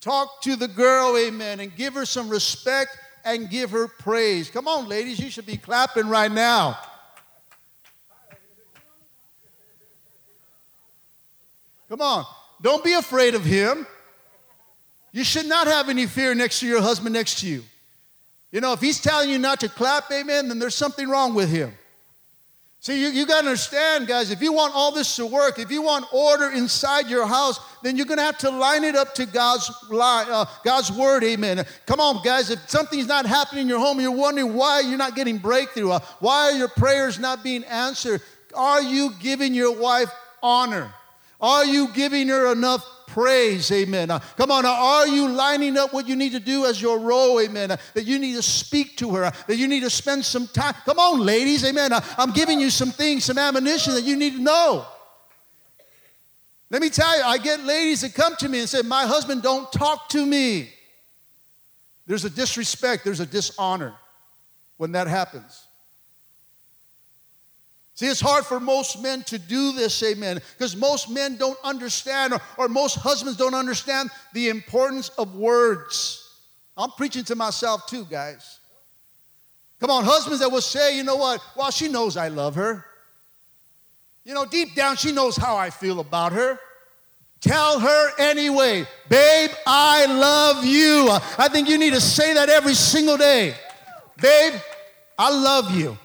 Talk 0.00 0.40
to 0.42 0.54
the 0.54 0.68
girl, 0.68 1.16
amen, 1.18 1.58
and 1.60 1.74
give 1.74 1.94
her 1.94 2.06
some 2.06 2.28
respect 2.28 2.96
and 3.24 3.50
give 3.50 3.72
her 3.72 3.88
praise. 3.88 4.48
Come 4.48 4.68
on, 4.68 4.88
ladies, 4.88 5.18
you 5.18 5.28
should 5.28 5.46
be 5.46 5.56
clapping 5.56 6.08
right 6.08 6.30
now. 6.30 6.78
Come 11.88 12.00
on, 12.00 12.24
don't 12.62 12.84
be 12.84 12.92
afraid 12.94 13.34
of 13.34 13.44
him. 13.44 13.86
You 15.16 15.24
should 15.24 15.46
not 15.46 15.66
have 15.66 15.88
any 15.88 16.04
fear 16.04 16.34
next 16.34 16.60
to 16.60 16.66
your 16.66 16.82
husband 16.82 17.14
next 17.14 17.40
to 17.40 17.46
you. 17.46 17.62
You 18.52 18.60
know, 18.60 18.74
if 18.74 18.82
he's 18.82 19.00
telling 19.00 19.30
you 19.30 19.38
not 19.38 19.60
to 19.60 19.68
clap, 19.70 20.10
amen, 20.12 20.48
then 20.48 20.58
there's 20.58 20.74
something 20.74 21.08
wrong 21.08 21.32
with 21.32 21.48
him. 21.48 21.72
See, 22.80 23.00
you, 23.00 23.08
you 23.08 23.24
got 23.24 23.40
to 23.40 23.46
understand, 23.46 24.08
guys, 24.08 24.30
if 24.30 24.42
you 24.42 24.52
want 24.52 24.74
all 24.74 24.92
this 24.92 25.16
to 25.16 25.24
work, 25.24 25.58
if 25.58 25.70
you 25.70 25.80
want 25.80 26.04
order 26.12 26.50
inside 26.50 27.08
your 27.08 27.26
house, 27.26 27.58
then 27.82 27.96
you're 27.96 28.04
going 28.04 28.18
to 28.18 28.24
have 28.24 28.36
to 28.40 28.50
line 28.50 28.84
it 28.84 28.94
up 28.94 29.14
to 29.14 29.24
God's, 29.24 29.70
uh, 29.90 30.44
God's 30.62 30.92
word, 30.92 31.24
amen. 31.24 31.64
Come 31.86 31.98
on, 31.98 32.22
guys, 32.22 32.50
if 32.50 32.68
something's 32.68 33.06
not 33.06 33.24
happening 33.24 33.62
in 33.62 33.68
your 33.68 33.78
home, 33.78 33.98
you're 33.98 34.10
wondering 34.10 34.52
why 34.52 34.80
you're 34.80 34.98
not 34.98 35.16
getting 35.16 35.38
breakthrough, 35.38 35.92
uh, 35.92 36.00
why 36.20 36.50
are 36.50 36.58
your 36.58 36.68
prayers 36.68 37.18
not 37.18 37.42
being 37.42 37.64
answered, 37.64 38.20
are 38.54 38.82
you 38.82 39.14
giving 39.18 39.54
your 39.54 39.74
wife 39.80 40.10
honor? 40.42 40.92
Are 41.40 41.64
you 41.64 41.88
giving 41.92 42.28
her 42.28 42.52
enough 42.52 42.86
praise, 43.06 43.72
amen. 43.72 44.10
Uh, 44.10 44.18
come 44.36 44.50
on, 44.50 44.66
are 44.66 45.08
you 45.08 45.28
lining 45.28 45.78
up 45.78 45.92
what 45.94 46.06
you 46.06 46.16
need 46.16 46.32
to 46.32 46.40
do 46.40 46.66
as 46.66 46.82
your 46.82 46.98
role, 46.98 47.40
amen? 47.40 47.70
Uh, 47.70 47.76
that 47.94 48.04
you 48.04 48.18
need 48.18 48.34
to 48.34 48.42
speak 48.42 48.96
to 48.98 49.14
her, 49.14 49.24
uh, 49.24 49.30
that 49.46 49.56
you 49.56 49.68
need 49.68 49.80
to 49.80 49.88
spend 49.88 50.22
some 50.24 50.46
time. 50.48 50.74
Come 50.84 50.98
on, 50.98 51.20
ladies, 51.20 51.64
amen. 51.64 51.92
Uh, 51.92 52.00
I'm 52.18 52.32
giving 52.32 52.60
you 52.60 52.68
some 52.68 52.90
things, 52.90 53.24
some 53.24 53.38
ammunition 53.38 53.94
that 53.94 54.04
you 54.04 54.16
need 54.16 54.34
to 54.34 54.42
know. 54.42 54.86
Let 56.68 56.82
me 56.82 56.90
tell 56.90 57.16
you, 57.16 57.24
I 57.24 57.38
get 57.38 57.60
ladies 57.60 58.02
that 58.02 58.12
come 58.12 58.34
to 58.36 58.48
me 58.48 58.60
and 58.60 58.68
say, 58.68 58.82
My 58.82 59.06
husband 59.06 59.42
don't 59.42 59.70
talk 59.72 60.08
to 60.10 60.26
me. 60.26 60.70
There's 62.06 62.24
a 62.24 62.30
disrespect, 62.30 63.04
there's 63.04 63.20
a 63.20 63.26
dishonor 63.26 63.94
when 64.76 64.92
that 64.92 65.06
happens. 65.06 65.65
See, 67.96 68.06
it's 68.06 68.20
hard 68.20 68.44
for 68.44 68.60
most 68.60 69.02
men 69.02 69.22
to 69.22 69.38
do 69.38 69.72
this, 69.72 70.02
amen, 70.02 70.38
because 70.52 70.76
most 70.76 71.08
men 71.08 71.36
don't 71.36 71.58
understand, 71.64 72.34
or, 72.34 72.40
or, 72.58 72.68
most 72.68 72.96
husbands 72.96 73.38
don't 73.38 73.54
understand 73.54 74.10
the 74.34 74.50
importance 74.50 75.08
of 75.16 75.34
words. 75.34 76.22
I'm 76.76 76.90
preaching 76.90 77.24
to 77.24 77.34
myself 77.34 77.86
too, 77.86 78.04
guys. 78.04 78.60
Come 79.80 79.88
on, 79.88 80.04
husbands 80.04 80.40
that 80.40 80.50
will 80.50 80.60
say, 80.60 80.94
you 80.94 81.04
know 81.04 81.16
what? 81.16 81.40
Well, 81.56 81.70
she 81.70 81.88
knows 81.88 82.18
I 82.18 82.28
love 82.28 82.54
her. 82.56 82.84
You 84.24 84.34
know, 84.34 84.44
deep 84.44 84.74
down, 84.74 84.96
she 84.96 85.10
knows 85.10 85.34
how 85.34 85.56
I 85.56 85.70
feel 85.70 85.98
about 85.98 86.32
her. 86.32 86.58
Tell 87.40 87.80
her 87.80 88.10
anyway, 88.18 88.86
babe, 89.08 89.50
I 89.66 90.04
love 90.04 90.66
you. 90.66 91.08
I 91.38 91.48
think 91.48 91.66
you 91.66 91.78
need 91.78 91.94
to 91.94 92.00
say 92.02 92.34
that 92.34 92.50
every 92.50 92.74
single 92.74 93.16
day. 93.16 93.54
Babe, 94.20 94.60
I 95.18 95.30
love 95.30 95.74
you. 95.74 95.96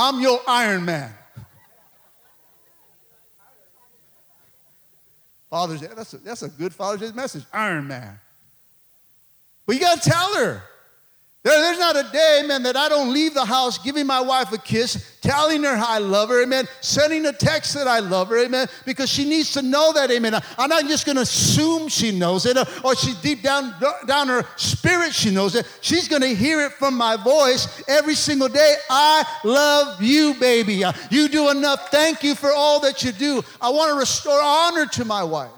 I'm 0.00 0.18
your 0.18 0.40
Iron 0.48 0.86
Man. 0.86 1.12
Father's 5.50 5.82
Day, 5.82 5.88
that's 5.94 6.14
a, 6.14 6.18
that's 6.18 6.42
a 6.42 6.48
good 6.48 6.72
Father's 6.72 7.10
Day 7.10 7.14
message. 7.14 7.44
Iron 7.52 7.86
Man. 7.86 8.18
But 9.66 9.74
you 9.74 9.80
got 9.82 10.00
to 10.00 10.08
tell 10.08 10.36
her. 10.36 10.62
There, 11.42 11.58
there's 11.58 11.78
not 11.78 11.96
a 11.96 12.06
day, 12.12 12.42
man, 12.46 12.64
that 12.64 12.76
I 12.76 12.90
don't 12.90 13.14
leave 13.14 13.32
the 13.32 13.46
house 13.46 13.78
giving 13.78 14.06
my 14.06 14.20
wife 14.20 14.52
a 14.52 14.58
kiss, 14.58 15.18
telling 15.22 15.62
her 15.62 15.74
I 15.74 15.96
love 15.96 16.28
her, 16.28 16.42
amen, 16.42 16.68
sending 16.82 17.24
a 17.24 17.32
text 17.32 17.72
that 17.74 17.88
I 17.88 18.00
love 18.00 18.28
her, 18.28 18.44
amen, 18.44 18.68
because 18.84 19.08
she 19.08 19.26
needs 19.26 19.54
to 19.54 19.62
know 19.62 19.90
that, 19.94 20.10
amen. 20.10 20.34
I'm 20.58 20.68
not 20.68 20.84
just 20.84 21.06
going 21.06 21.16
to 21.16 21.22
assume 21.22 21.88
she 21.88 22.10
knows 22.10 22.44
it, 22.44 22.58
or 22.84 22.94
she 22.94 23.14
deep 23.22 23.40
down, 23.40 23.74
down 24.06 24.28
her 24.28 24.44
spirit 24.56 25.14
she 25.14 25.30
knows 25.30 25.54
it. 25.54 25.66
She's 25.80 26.08
going 26.08 26.20
to 26.20 26.34
hear 26.34 26.60
it 26.60 26.72
from 26.72 26.94
my 26.94 27.16
voice 27.16 27.82
every 27.88 28.16
single 28.16 28.48
day. 28.48 28.74
I 28.90 29.24
love 29.42 30.02
you, 30.02 30.34
baby. 30.34 30.82
You 31.10 31.28
do 31.28 31.48
enough. 31.48 31.90
Thank 31.90 32.22
you 32.22 32.34
for 32.34 32.52
all 32.52 32.80
that 32.80 33.02
you 33.02 33.12
do. 33.12 33.42
I 33.62 33.70
want 33.70 33.90
to 33.92 33.98
restore 33.98 34.38
honor 34.42 34.84
to 34.88 35.06
my 35.06 35.24
wife. 35.24 35.50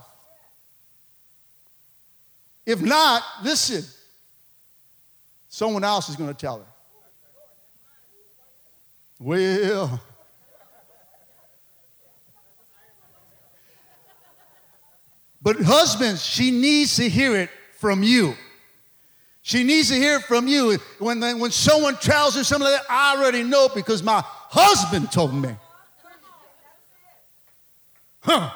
If 2.66 2.80
not, 2.80 3.24
listen. 3.42 3.84
Someone 5.52 5.84
else 5.84 6.08
is 6.08 6.16
going 6.16 6.30
to 6.30 6.34
tell 6.34 6.60
her. 6.60 6.64
Well, 9.20 10.00
but 15.42 15.60
husbands, 15.60 16.24
she 16.24 16.50
needs 16.50 16.96
to 16.96 17.06
hear 17.06 17.36
it 17.36 17.50
from 17.76 18.02
you. 18.02 18.34
She 19.42 19.62
needs 19.62 19.88
to 19.90 19.94
hear 19.94 20.16
it 20.16 20.22
from 20.22 20.48
you. 20.48 20.78
When, 20.98 21.20
when 21.20 21.50
someone 21.50 21.96
tells 21.96 22.34
her 22.36 22.44
something 22.44 22.70
like 22.70 22.80
that, 22.80 22.90
I 22.90 23.18
already 23.18 23.42
know 23.42 23.68
because 23.74 24.02
my 24.02 24.22
husband 24.24 25.12
told 25.12 25.34
me. 25.34 25.54
Huh. 28.20 28.50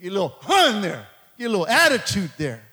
Get 0.00 0.08
a 0.08 0.12
little 0.12 0.34
huh 0.40 0.76
in 0.76 0.80
there. 0.80 1.06
Get 1.38 1.44
a 1.44 1.50
little 1.50 1.68
attitude 1.68 2.30
there. 2.38 2.63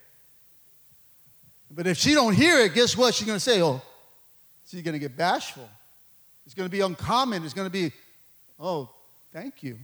But 1.73 1.87
if 1.87 1.97
she 1.97 2.13
don't 2.13 2.33
hear 2.33 2.59
it, 2.59 2.73
guess 2.73 2.97
what? 2.97 3.13
She's 3.13 3.25
going 3.25 3.37
to 3.37 3.43
say, 3.43 3.61
oh, 3.61 3.81
she's 4.67 4.81
going 4.81 4.93
to 4.93 4.99
get 4.99 5.15
bashful. 5.15 5.67
It's 6.45 6.53
going 6.53 6.67
to 6.67 6.71
be 6.71 6.81
uncommon. 6.81 7.45
It's 7.45 7.53
going 7.53 7.67
to 7.67 7.71
be, 7.71 7.93
oh, 8.59 8.89
thank 9.31 9.63
you. 9.63 9.77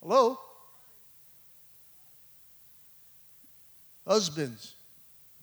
Hello? 0.00 0.38
Husbands, 4.06 4.74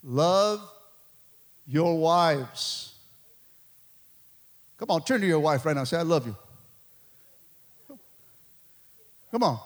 love 0.03 0.61
your 1.67 1.97
wives. 1.97 2.93
Come 4.77 4.91
on, 4.91 5.03
turn 5.03 5.21
to 5.21 5.27
your 5.27 5.39
wife 5.39 5.65
right 5.65 5.75
now. 5.75 5.83
Say, 5.83 5.97
I 5.97 6.03
love 6.03 6.25
you. 6.25 6.35
Come 9.31 9.43
on. 9.43 9.59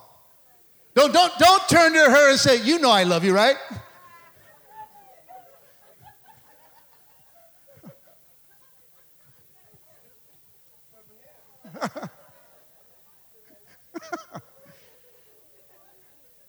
Don't, 0.94 1.12
don't, 1.12 1.32
don't 1.38 1.68
turn 1.68 1.92
to 1.92 1.98
her 1.98 2.30
and 2.30 2.38
say, 2.38 2.62
You 2.62 2.78
know 2.78 2.90
I 2.90 3.04
love 3.04 3.24
you, 3.24 3.34
right? 3.34 3.56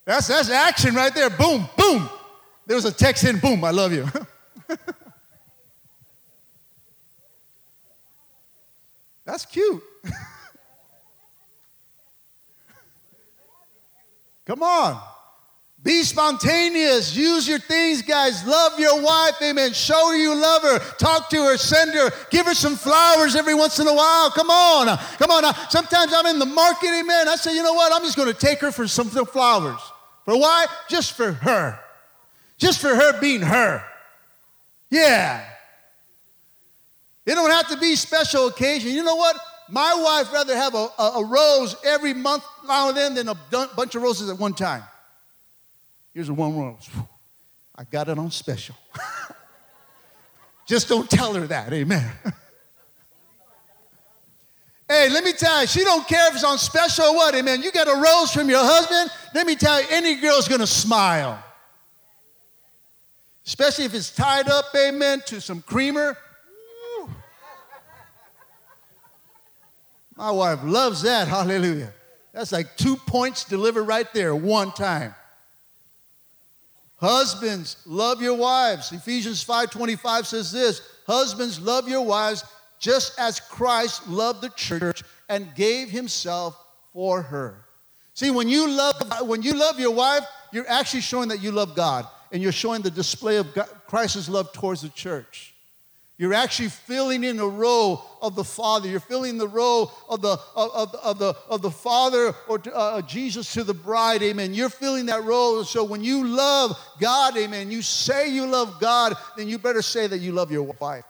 That's, 0.06 0.28
that's 0.28 0.50
action 0.50 0.96
right 0.96 1.14
there. 1.14 1.30
Boom, 1.30 1.68
boom. 1.78 2.10
There 2.68 2.76
was 2.76 2.86
a 2.86 2.92
text 2.92 3.24
in, 3.24 3.40
boom, 3.40 3.64
I 3.64 3.72
love 3.72 3.92
you. 3.94 4.08
that's 9.26 9.46
cute. 9.46 9.84
Come 14.46 14.62
on. 14.64 15.02
Be 15.86 16.02
spontaneous. 16.02 17.16
Use 17.16 17.48
your 17.48 17.60
things, 17.60 18.02
guys. 18.02 18.44
Love 18.48 18.80
your 18.80 19.00
wife. 19.02 19.36
Amen. 19.44 19.72
Show 19.72 20.10
her 20.10 20.16
you 20.16 20.34
love 20.34 20.64
her. 20.64 20.80
Talk 20.98 21.30
to 21.30 21.44
her. 21.44 21.58
Send 21.58 21.94
her. 21.94 22.10
Give 22.32 22.48
her 22.48 22.56
some 22.56 22.76
flowers 22.76 23.36
every 23.36 23.54
once 23.54 23.78
in 23.78 23.88
a 23.88 23.94
while. 23.94 24.32
Come 24.32 24.50
on. 24.50 24.98
Come 25.20 25.30
on. 25.30 25.54
Sometimes 25.70 26.12
I'm 26.12 26.26
in 26.26 26.40
the 26.40 26.48
market. 26.48 26.90
Amen. 26.90 27.28
I 27.28 27.36
say, 27.36 27.56
you 27.56 27.62
know 27.62 27.74
what? 27.74 27.94
I'm 27.94 28.02
just 28.02 28.18
going 28.18 28.34
to 28.34 28.34
take 28.34 28.62
her 28.62 28.72
for 28.72 28.88
some 28.88 29.10
flowers. 29.10 29.80
For 30.26 30.38
why? 30.38 30.66
Just 30.90 31.14
for 31.14 31.32
her. 31.32 31.80
Just 32.58 32.82
for 32.82 32.94
her 32.94 33.20
being 33.22 33.42
her. 33.42 33.84
Yeah. 34.90 35.46
It 37.26 37.36
don't 37.36 37.52
have 37.52 37.70
to 37.70 37.78
be 37.78 37.96
special 37.96 38.48
occasion. 38.48 38.92
You 38.92 39.04
know 39.04 39.16
what? 39.16 39.38
My 39.70 39.96
wife 39.96 40.32
rather 40.34 40.56
have 40.56 40.76
a, 40.76 40.88
a, 41.00 41.12
a 41.18 41.26
rose 41.26 41.76
every 41.86 42.14
month 42.14 42.44
now 42.68 42.90
and 42.90 42.98
then 42.98 43.16
than 43.16 43.30
a 43.30 43.36
bunch 43.76 43.96
of 43.96 44.02
roses 44.02 44.30
at 44.30 44.38
one 44.38 44.54
time. 44.54 44.84
Here's 46.14 46.30
a 46.30 46.34
one 46.34 46.58
rose. 46.58 46.90
I 47.76 47.84
got 47.84 48.10
it 48.10 48.18
on 48.18 48.32
special. 48.32 48.76
Just 50.66 50.88
don't 50.88 51.10
tell 51.10 51.34
her 51.34 51.48
that. 51.48 51.74
Amen. 51.74 52.12
hey, 54.88 55.10
let 55.10 55.24
me 55.24 55.34
tell 55.34 55.62
you, 55.62 55.68
she 55.68 55.84
don't 55.84 56.08
care 56.08 56.28
if 56.28 56.36
it's 56.36 56.44
on 56.44 56.58
special 56.58 57.06
or 57.06 57.16
what. 57.16 57.36
Amen. 57.36 57.62
You 57.62 57.72
get 57.72 57.88
a 57.88 57.96
rose 57.96 58.32
from 58.32 58.50
your 58.50 58.64
husband, 58.64 59.12
let 59.34 59.48
me 59.48 59.56
tell 59.56 59.82
you, 59.82 59.88
any 59.90 60.16
girl's 60.16 60.48
gonna 60.48 60.68
smile. 60.68 61.44
Especially 63.46 63.86
if 63.86 63.94
it's 63.94 64.10
tied 64.10 64.50
up, 64.50 64.66
amen, 64.76 65.22
to 65.28 65.40
some 65.40 65.62
creamer. 65.62 66.18
My 70.16 70.32
wife 70.32 70.60
loves 70.64 71.02
that. 71.02 71.28
Hallelujah. 71.28 71.94
That's 72.34 72.52
like 72.52 72.76
two 72.78 72.96
points 72.96 73.44
delivered 73.44 73.84
right 73.84 74.12
there, 74.14 74.36
one 74.36 74.72
time. 74.72 75.14
Husbands, 76.98 77.78
love 77.86 78.22
your 78.22 78.36
wives. 78.36 78.92
Ephesians 78.92 79.44
5:25 79.44 80.26
says 80.26 80.52
this, 80.52 80.82
husbands, 81.06 81.60
love 81.60 81.88
your 81.88 82.02
wives 82.02 82.44
just 82.80 83.18
as 83.20 83.40
Christ 83.40 84.08
loved 84.08 84.42
the 84.42 84.50
church 84.50 85.04
and 85.30 85.54
gave 85.56 85.90
himself 85.90 86.58
for 86.94 87.22
her. 87.22 87.66
See, 88.14 88.32
when 88.32 88.48
you 88.48 88.70
love 88.70 89.28
when 89.28 89.42
you 89.42 89.54
love 89.54 89.80
your 89.80 89.92
wife, 89.92 90.24
you're 90.52 90.70
actually 90.70 91.02
showing 91.02 91.30
that 91.30 91.42
you 91.42 91.52
love 91.52 91.76
God 91.76 92.08
and 92.32 92.42
you're 92.42 92.52
showing 92.52 92.82
the 92.82 92.92
display 92.92 93.38
of 93.38 93.54
God, 93.54 93.68
Christ's 93.88 94.30
love 94.30 94.54
towards 94.54 94.82
the 94.82 94.90
church. 94.90 95.54
You're 96.18 96.34
actually 96.34 96.70
filling 96.70 97.26
in 97.26 97.36
the 97.36 97.48
role 97.48 98.06
of 98.22 98.36
the 98.36 98.44
Father. 98.44 98.88
You're 98.88 99.02
filling 99.02 99.38
the 99.38 99.50
role 99.50 99.92
of 100.08 100.22
the, 100.22 100.38
of, 100.56 100.72
of, 100.74 100.96
of 100.96 101.20
the, 101.20 101.36
of 101.50 101.62
the 101.62 101.72
Father 101.72 102.34
or 102.48 102.62
uh, 102.74 103.02
Jesus 103.02 103.52
to 103.54 103.66
the 103.66 103.74
bride, 103.74 104.24
amen. 104.24 104.54
You're 104.54 104.70
filling 104.70 105.08
that 105.08 105.24
role. 105.24 105.66
So 105.66 105.84
when 105.84 106.04
you 106.04 106.26
love 106.26 106.80
God, 107.02 107.36
amen, 107.38 107.70
you 107.70 107.82
say 107.82 108.30
you 108.30 108.46
love 108.46 108.80
God, 108.80 109.14
then 109.36 109.50
you 109.50 109.58
better 109.58 109.82
say 109.82 110.08
that 110.08 110.20
you 110.20 110.32
love 110.32 110.52
your 110.52 110.64
wife. 110.64 111.04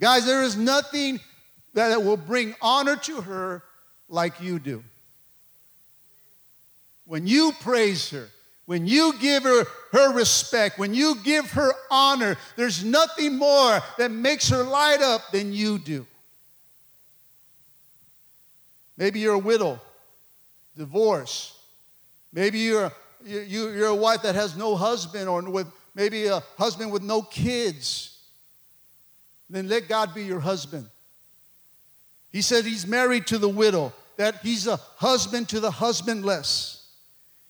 Guys, 0.00 0.26
there 0.26 0.42
is 0.42 0.56
nothing 0.56 1.20
that 1.74 2.02
will 2.02 2.16
bring 2.16 2.54
honor 2.60 2.96
to 2.96 3.20
her 3.20 3.62
like 4.08 4.40
you 4.40 4.58
do. 4.58 4.82
When 7.06 7.26
you 7.26 7.52
praise 7.60 8.10
her, 8.10 8.28
when 8.66 8.86
you 8.86 9.14
give 9.20 9.44
her 9.44 9.64
her 9.92 10.12
respect, 10.12 10.78
when 10.78 10.92
you 10.92 11.16
give 11.22 11.50
her 11.52 11.72
honor, 11.90 12.36
there's 12.56 12.84
nothing 12.84 13.36
more 13.36 13.80
that 13.96 14.10
makes 14.10 14.48
her 14.48 14.62
light 14.62 15.00
up 15.00 15.30
than 15.32 15.52
you 15.52 15.78
do. 15.78 16.06
Maybe 18.96 19.20
you're 19.20 19.34
a 19.34 19.38
widow, 19.38 19.80
divorce. 20.76 21.56
Maybe 22.32 22.58
you're, 22.58 22.90
you, 23.24 23.70
you're 23.70 23.86
a 23.86 23.94
wife 23.94 24.22
that 24.22 24.34
has 24.34 24.56
no 24.56 24.74
husband, 24.74 25.28
or 25.28 25.42
with 25.42 25.68
maybe 25.94 26.26
a 26.26 26.42
husband 26.58 26.90
with 26.90 27.02
no 27.02 27.22
kids. 27.22 28.15
Then 29.48 29.68
let 29.68 29.88
God 29.88 30.14
be 30.14 30.24
your 30.24 30.40
husband. 30.40 30.88
He 32.32 32.42
said 32.42 32.64
he's 32.64 32.86
married 32.86 33.26
to 33.28 33.38
the 33.38 33.48
widow, 33.48 33.92
that 34.16 34.36
he's 34.42 34.66
a 34.66 34.76
husband 34.96 35.48
to 35.50 35.60
the 35.60 35.70
husbandless. 35.70 36.84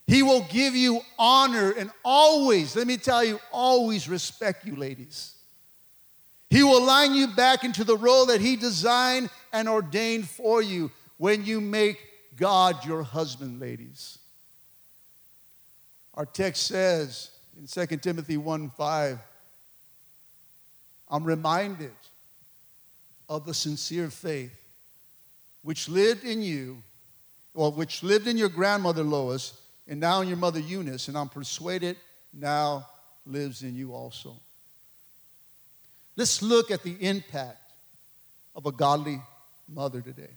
He 0.06 0.22
will 0.22 0.46
give 0.50 0.76
you 0.76 1.00
honor 1.18 1.72
and 1.72 1.90
always, 2.04 2.76
let 2.76 2.86
me 2.86 2.96
tell 2.96 3.24
you, 3.24 3.40
always 3.50 4.08
respect 4.08 4.64
you, 4.64 4.76
ladies. 4.76 5.36
He 6.48 6.62
will 6.62 6.82
line 6.82 7.14
you 7.14 7.28
back 7.28 7.64
into 7.64 7.82
the 7.82 7.96
role 7.96 8.26
that 8.26 8.40
He 8.40 8.56
designed 8.56 9.30
and 9.52 9.68
ordained 9.68 10.28
for 10.28 10.62
you 10.62 10.90
when 11.16 11.44
you 11.44 11.60
make 11.60 11.98
God 12.36 12.84
your 12.84 13.02
husband, 13.02 13.60
ladies. 13.60 14.18
Our 16.14 16.26
text 16.26 16.66
says 16.66 17.30
in 17.58 17.66
2 17.66 17.96
Timothy 17.96 18.36
1 18.36 18.70
5, 18.70 19.18
I'm 21.08 21.24
reminded 21.24 21.92
of 23.28 23.46
the 23.46 23.54
sincere 23.54 24.10
faith 24.10 24.52
which 25.62 25.88
lived 25.88 26.24
in 26.24 26.42
you, 26.42 26.82
or 27.52 27.72
which 27.72 28.02
lived 28.02 28.28
in 28.28 28.36
your 28.36 28.48
grandmother 28.48 29.02
Lois 29.02 29.60
and 29.88 29.98
now 29.98 30.20
in 30.20 30.28
your 30.28 30.36
mother 30.36 30.60
Eunice, 30.60 31.08
and 31.08 31.18
I'm 31.18 31.28
persuaded 31.28 31.96
now 32.32 32.86
lives 33.24 33.62
in 33.62 33.74
you 33.74 33.92
also. 33.92 34.36
Let's 36.14 36.40
look 36.40 36.70
at 36.70 36.82
the 36.82 36.96
impact 37.00 37.72
of 38.54 38.66
a 38.66 38.72
godly 38.72 39.20
mother 39.68 40.00
today. 40.00 40.30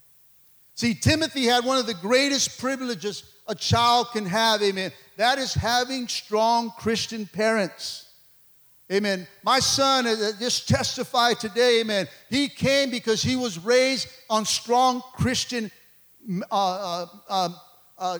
See, 0.76 0.94
Timothy 0.94 1.46
had 1.46 1.64
one 1.64 1.78
of 1.78 1.86
the 1.86 1.94
greatest 1.94 2.60
privileges 2.60 3.24
a 3.48 3.56
child 3.56 4.08
can 4.14 4.26
have, 4.26 4.62
amen. 4.62 4.92
That 5.18 5.38
is 5.38 5.54
having 5.54 6.08
strong 6.08 6.72
Christian 6.78 7.26
parents. 7.26 8.09
Amen. 8.92 9.28
My 9.44 9.60
son 9.60 10.06
just 10.40 10.68
testified 10.68 11.40
today, 11.40 11.82
amen. 11.82 12.08
He 12.30 12.50
came 12.50 12.90
because 12.90 13.22
he 13.22 13.36
was 13.36 13.60
raised 13.60 14.08
on 14.30 14.46
strong 14.46 15.04
Christian 15.14 15.70
uh, 16.52 16.56
uh, 16.56 17.06
uh, 17.30 17.50
uh 17.98 18.20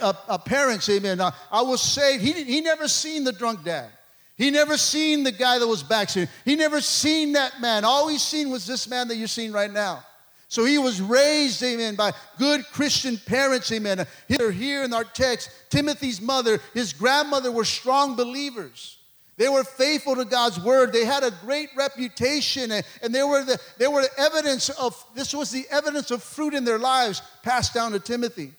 uh, 0.00 0.12
uh, 0.28 0.38
parents, 0.38 0.88
amen. 0.90 1.20
Uh, 1.20 1.30
I 1.50 1.62
was 1.62 1.80
saved. 1.80 2.22
He, 2.22 2.32
he 2.44 2.60
never 2.60 2.86
seen 2.86 3.24
the 3.24 3.32
drunk 3.32 3.64
dad. 3.64 3.88
He 4.36 4.50
never 4.50 4.76
seen 4.76 5.22
the 5.22 5.32
guy 5.32 5.58
that 5.58 5.66
was 5.66 5.82
backsliding. 5.82 6.30
He 6.44 6.56
never 6.56 6.80
seen 6.80 7.32
that 7.32 7.60
man. 7.60 7.84
All 7.84 8.08
he 8.08 8.18
seen 8.18 8.50
was 8.50 8.66
this 8.66 8.88
man 8.88 9.08
that 9.08 9.16
you're 9.16 9.28
seeing 9.28 9.52
right 9.52 9.72
now. 9.72 10.04
So 10.48 10.64
he 10.64 10.78
was 10.78 11.00
raised, 11.00 11.62
amen, 11.62 11.94
by 11.94 12.12
good 12.38 12.64
Christian 12.72 13.16
parents, 13.16 13.70
amen. 13.70 14.04
Here, 14.26 14.50
here 14.50 14.82
in 14.82 14.92
our 14.92 15.04
text, 15.04 15.50
Timothy's 15.70 16.20
mother, 16.20 16.58
his 16.74 16.92
grandmother 16.92 17.52
were 17.52 17.64
strong 17.64 18.16
believers. 18.16 18.98
They 19.40 19.48
were 19.48 19.64
faithful 19.64 20.16
to 20.16 20.26
God's 20.26 20.60
word. 20.60 20.92
They 20.92 21.06
had 21.06 21.22
a 21.22 21.30
great 21.30 21.70
reputation, 21.74 22.70
and, 22.70 23.14
they 23.14 23.22
were 23.22 23.42
the 23.42 23.58
they 23.78 23.88
were 23.88 24.02
the 24.02 24.20
evidence 24.20 24.68
of 24.68 25.02
this 25.14 25.34
was 25.34 25.50
the 25.50 25.64
evidence 25.70 26.10
of 26.10 26.22
fruit 26.22 26.52
in 26.52 26.66
their 26.66 26.78
lives 26.78 27.22
passed 27.42 27.72
down 27.72 27.92
to 27.92 28.00
Timothy. 28.00 28.52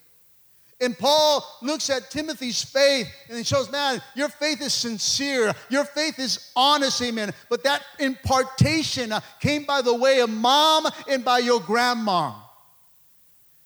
And 0.79 0.97
Paul 0.97 1.45
looks 1.61 1.91
at 1.91 2.09
Timothy's 2.09 2.63
faith 2.63 3.07
and 3.29 3.37
he 3.37 3.43
shows, 3.43 3.71
man, 3.71 4.01
your 4.15 4.29
faith 4.29 4.59
is 4.59 4.73
sincere. 4.73 5.53
Your 5.69 5.85
faith 5.85 6.17
is 6.17 6.51
honest, 6.55 6.99
amen. 7.03 7.31
But 7.47 7.63
that 7.65 7.83
impartation 7.99 9.11
uh, 9.11 9.19
came 9.39 9.65
by 9.65 9.83
the 9.83 9.93
way 9.93 10.21
of 10.21 10.31
mom 10.31 10.87
and 11.07 11.23
by 11.23 11.37
your 11.37 11.59
grandma. 11.59 12.33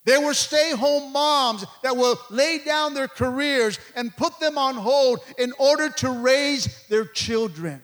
They 0.05 0.17
were 0.17 0.33
stay 0.33 0.71
home 0.71 1.11
moms 1.11 1.65
that 1.83 1.97
will 1.97 2.19
lay 2.29 2.59
down 2.59 2.93
their 2.93 3.07
careers 3.07 3.79
and 3.95 4.15
put 4.15 4.39
them 4.39 4.57
on 4.57 4.75
hold 4.75 5.19
in 5.37 5.51
order 5.57 5.89
to 5.89 6.09
raise 6.09 6.87
their 6.87 7.05
children. 7.05 7.81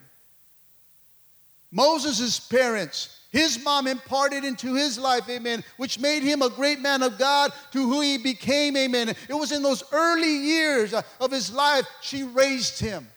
Moses' 1.72 2.40
parents 2.40 3.22
his 3.32 3.64
mom 3.64 3.88
imparted 3.88 4.44
into 4.44 4.76
his 4.76 5.00
life, 5.00 5.30
amen, 5.30 5.64
which 5.78 6.00
made 6.00 6.22
him 6.22 6.42
a 6.42 6.50
great 6.50 6.82
man 6.82 7.02
of 7.02 7.18
God 7.18 7.54
to 7.72 7.80
who 7.80 8.02
he 8.02 8.18
became, 8.18 8.76
amen. 8.76 9.10
It 9.10 9.34
was 9.34 9.54
in 9.54 9.64
those 9.64 9.84
early 9.94 10.36
years 10.36 10.94
of 10.94 11.32
his 11.32 11.52
life 11.52 11.88
she 12.02 12.24
raised 12.24 12.80
him, 12.80 13.08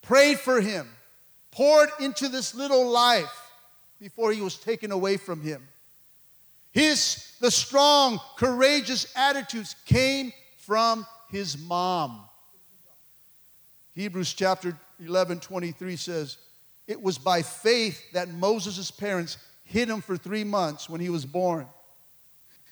prayed 0.00 0.40
for 0.40 0.62
him, 0.62 0.88
poured 1.50 1.90
into 2.00 2.28
this 2.28 2.54
little 2.54 2.88
life 2.88 3.52
before 4.00 4.32
he 4.32 4.40
was 4.40 4.56
taken 4.56 4.92
away 4.92 5.18
from 5.18 5.42
him. 5.42 5.68
His 6.72 7.29
the 7.40 7.50
strong, 7.50 8.20
courageous 8.36 9.12
attitudes 9.16 9.74
came 9.86 10.32
from 10.58 11.06
his 11.30 11.58
mom. 11.58 12.20
Hebrews 13.94 14.34
chapter 14.34 14.76
11, 15.00 15.40
23 15.40 15.96
says, 15.96 16.36
it 16.86 17.00
was 17.00 17.18
by 17.18 17.42
faith 17.42 18.02
that 18.12 18.28
Moses' 18.28 18.90
parents 18.90 19.38
hid 19.64 19.88
him 19.88 20.00
for 20.00 20.16
three 20.16 20.44
months 20.44 20.88
when 20.88 21.00
he 21.00 21.08
was 21.08 21.24
born. 21.24 21.66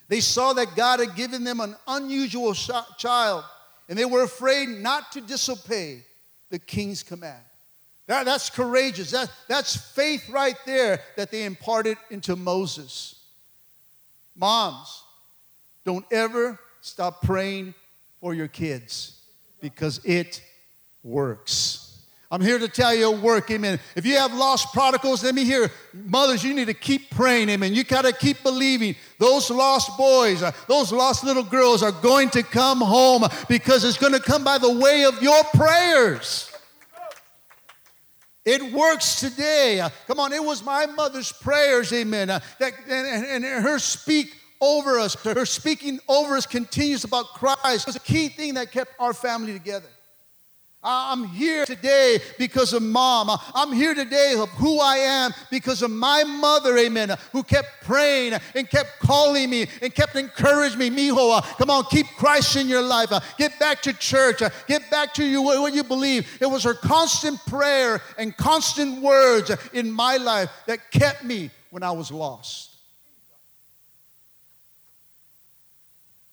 They 0.08 0.20
saw 0.20 0.52
that 0.54 0.74
God 0.74 1.00
had 1.00 1.14
given 1.14 1.44
them 1.44 1.60
an 1.60 1.76
unusual 1.86 2.54
sh- 2.54 2.70
child, 2.96 3.44
and 3.88 3.98
they 3.98 4.04
were 4.04 4.22
afraid 4.22 4.68
not 4.68 5.12
to 5.12 5.20
disobey 5.20 6.04
the 6.50 6.58
king's 6.58 7.02
command. 7.02 7.42
That, 8.06 8.24
that's 8.24 8.48
courageous. 8.50 9.10
That, 9.10 9.30
that's 9.48 9.76
faith 9.76 10.28
right 10.30 10.56
there 10.66 11.00
that 11.16 11.30
they 11.30 11.44
imparted 11.44 11.98
into 12.10 12.36
Moses. 12.36 13.17
Moms, 14.38 15.02
don't 15.84 16.06
ever 16.12 16.58
stop 16.80 17.22
praying 17.22 17.74
for 18.20 18.34
your 18.34 18.48
kids 18.48 19.20
because 19.60 20.00
it 20.04 20.42
works. 21.02 21.84
I'm 22.30 22.42
here 22.42 22.58
to 22.58 22.68
tell 22.68 22.94
you 22.94 23.10
work, 23.10 23.50
amen. 23.50 23.80
If 23.96 24.04
you 24.04 24.18
have 24.18 24.34
lost 24.34 24.74
prodigals, 24.74 25.24
let 25.24 25.34
me 25.34 25.44
hear. 25.44 25.70
Mothers, 25.94 26.44
you 26.44 26.52
need 26.52 26.66
to 26.66 26.74
keep 26.74 27.10
praying, 27.10 27.48
amen. 27.48 27.74
You 27.74 27.84
got 27.84 28.04
to 28.04 28.12
keep 28.12 28.42
believing. 28.42 28.96
Those 29.18 29.50
lost 29.50 29.96
boys, 29.96 30.42
uh, 30.42 30.52
those 30.68 30.92
lost 30.92 31.24
little 31.24 31.42
girls 31.42 31.82
are 31.82 31.92
going 31.92 32.28
to 32.30 32.42
come 32.42 32.82
home 32.82 33.24
because 33.48 33.82
it's 33.82 33.96
going 33.96 34.12
to 34.12 34.20
come 34.20 34.44
by 34.44 34.58
the 34.58 34.78
way 34.78 35.04
of 35.04 35.22
your 35.22 35.42
prayers. 35.54 36.52
It 38.48 38.72
works 38.72 39.20
today. 39.20 39.86
Come 40.06 40.18
on, 40.18 40.32
it 40.32 40.42
was 40.42 40.64
my 40.64 40.86
mother's 40.86 41.30
prayers, 41.30 41.92
amen. 41.92 42.30
Uh, 42.30 42.40
that, 42.58 42.72
and, 42.88 43.26
and, 43.26 43.44
and 43.44 43.62
her 43.62 43.78
speak 43.78 44.34
over 44.58 44.98
us, 44.98 45.14
her 45.22 45.44
speaking 45.44 46.00
over 46.08 46.34
us 46.34 46.46
continues 46.46 47.04
about 47.04 47.26
Christ. 47.34 47.84
Was 47.84 47.96
a 47.96 48.00
key 48.00 48.30
thing 48.30 48.54
that 48.54 48.72
kept 48.72 48.92
our 48.98 49.12
family 49.12 49.52
together. 49.52 49.88
I'm 50.82 51.24
here 51.24 51.66
today 51.66 52.20
because 52.38 52.72
of 52.72 52.82
mom. 52.82 53.36
I'm 53.52 53.72
here 53.72 53.94
today 53.94 54.36
of 54.38 54.48
who 54.50 54.78
I 54.80 54.96
am 54.96 55.32
because 55.50 55.82
of 55.82 55.90
my 55.90 56.22
mother, 56.22 56.78
amen, 56.78 57.16
who 57.32 57.42
kept 57.42 57.82
praying 57.82 58.34
and 58.54 58.70
kept 58.70 59.00
calling 59.00 59.50
me 59.50 59.66
and 59.82 59.92
kept 59.92 60.14
encouraging 60.14 60.78
me. 60.78 60.88
Mijo, 60.90 61.36
uh, 61.36 61.40
come 61.40 61.70
on, 61.70 61.84
keep 61.90 62.06
Christ 62.16 62.54
in 62.54 62.68
your 62.68 62.82
life. 62.82 63.10
Uh, 63.10 63.20
get 63.36 63.58
back 63.58 63.82
to 63.82 63.92
church. 63.92 64.40
Uh, 64.40 64.50
get 64.68 64.88
back 64.88 65.12
to 65.14 65.24
you, 65.24 65.42
what 65.42 65.74
you 65.74 65.82
believe. 65.82 66.38
It 66.40 66.46
was 66.46 66.62
her 66.62 66.74
constant 66.74 67.44
prayer 67.46 68.00
and 68.16 68.36
constant 68.36 69.02
words 69.02 69.50
in 69.72 69.90
my 69.90 70.16
life 70.16 70.48
that 70.66 70.92
kept 70.92 71.24
me 71.24 71.50
when 71.70 71.82
I 71.82 71.90
was 71.90 72.12
lost. 72.12 72.67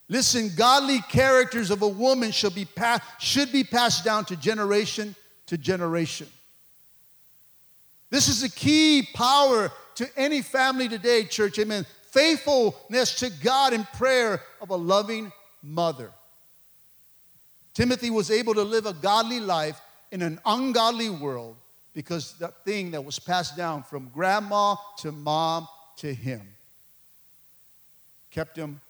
Listen, 0.08 0.52
godly 0.56 1.00
characters 1.00 1.72
of 1.72 1.82
a 1.82 1.88
woman 1.88 2.32
should 2.32 2.54
be, 2.54 2.66
pa- 2.66 3.00
should 3.20 3.52
be 3.52 3.64
passed 3.64 4.06
down 4.06 4.26
to 4.26 4.36
generation 4.36 5.16
to 5.48 5.58
generation. 5.58 6.28
This 8.10 8.28
is 8.28 8.42
the 8.42 8.50
key 8.50 9.08
power 9.14 9.72
to 9.96 10.08
any 10.16 10.42
family 10.42 10.88
today, 10.88 11.24
church. 11.24 11.58
Amen. 11.58 11.86
Faithfulness 12.12 13.20
to 13.20 13.30
God 13.44 13.74
in 13.74 13.84
prayer 13.96 14.42
of 14.62 14.70
a 14.70 14.76
loving 14.76 15.32
mother. 15.64 16.12
Timothy 17.74 18.10
was 18.10 18.32
able 18.32 18.54
to 18.54 18.64
live 18.64 18.86
a 18.86 18.94
godly 18.94 19.40
life 19.40 19.82
in 20.12 20.22
an 20.22 20.40
ungodly 20.46 21.10
world 21.10 21.58
because 21.94 22.34
that 22.38 22.64
thing 22.64 22.92
that 22.92 23.04
was 23.04 23.20
passed 23.20 23.58
down 23.58 23.84
from 23.84 24.10
grandma 24.14 24.76
to 25.00 25.12
mom 25.12 25.68
to 25.98 26.14
him 26.14 26.42
kept 28.32 28.58
him 28.58 28.82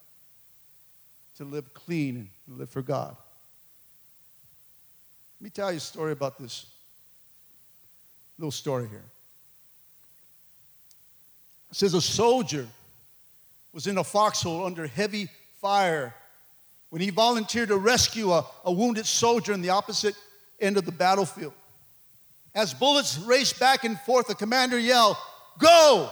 to 1.37 1.43
live 1.43 1.73
clean 1.73 2.29
and 2.47 2.57
live 2.57 2.69
for 2.69 2.81
God. 2.81 3.15
Let 5.39 5.43
me 5.43 5.49
tell 5.49 5.71
you 5.71 5.77
a 5.77 5.81
story 5.81 6.11
about 6.11 6.39
this 6.39 6.65
little 8.37 8.51
story 8.51 8.87
here. 8.87 9.03
It 11.71 11.75
says 11.75 11.93
a 11.93 12.01
soldier 12.01 12.67
was 13.73 13.87
in 13.87 13.97
a 13.97 14.03
foxhole 14.03 14.65
under 14.65 14.87
heavy 14.87 15.27
fire 15.61 16.13
when 16.89 17.01
he 17.01 17.09
volunteered 17.09 17.67
to 17.67 17.77
rescue 17.77 18.31
a, 18.31 18.45
a 18.63 18.71
wounded 18.71 19.05
soldier 19.05 19.51
in 19.51 19.61
the 19.61 19.69
opposite 19.69 20.15
end 20.61 20.77
of 20.77 20.85
the 20.85 20.91
battlefield. 20.91 21.53
As 22.53 22.73
bullets 22.73 23.17
raced 23.17 23.59
back 23.59 23.83
and 23.83 23.99
forth, 23.99 24.27
the 24.27 24.35
commander 24.35 24.79
yelled, 24.79 25.17
Go! 25.59 26.09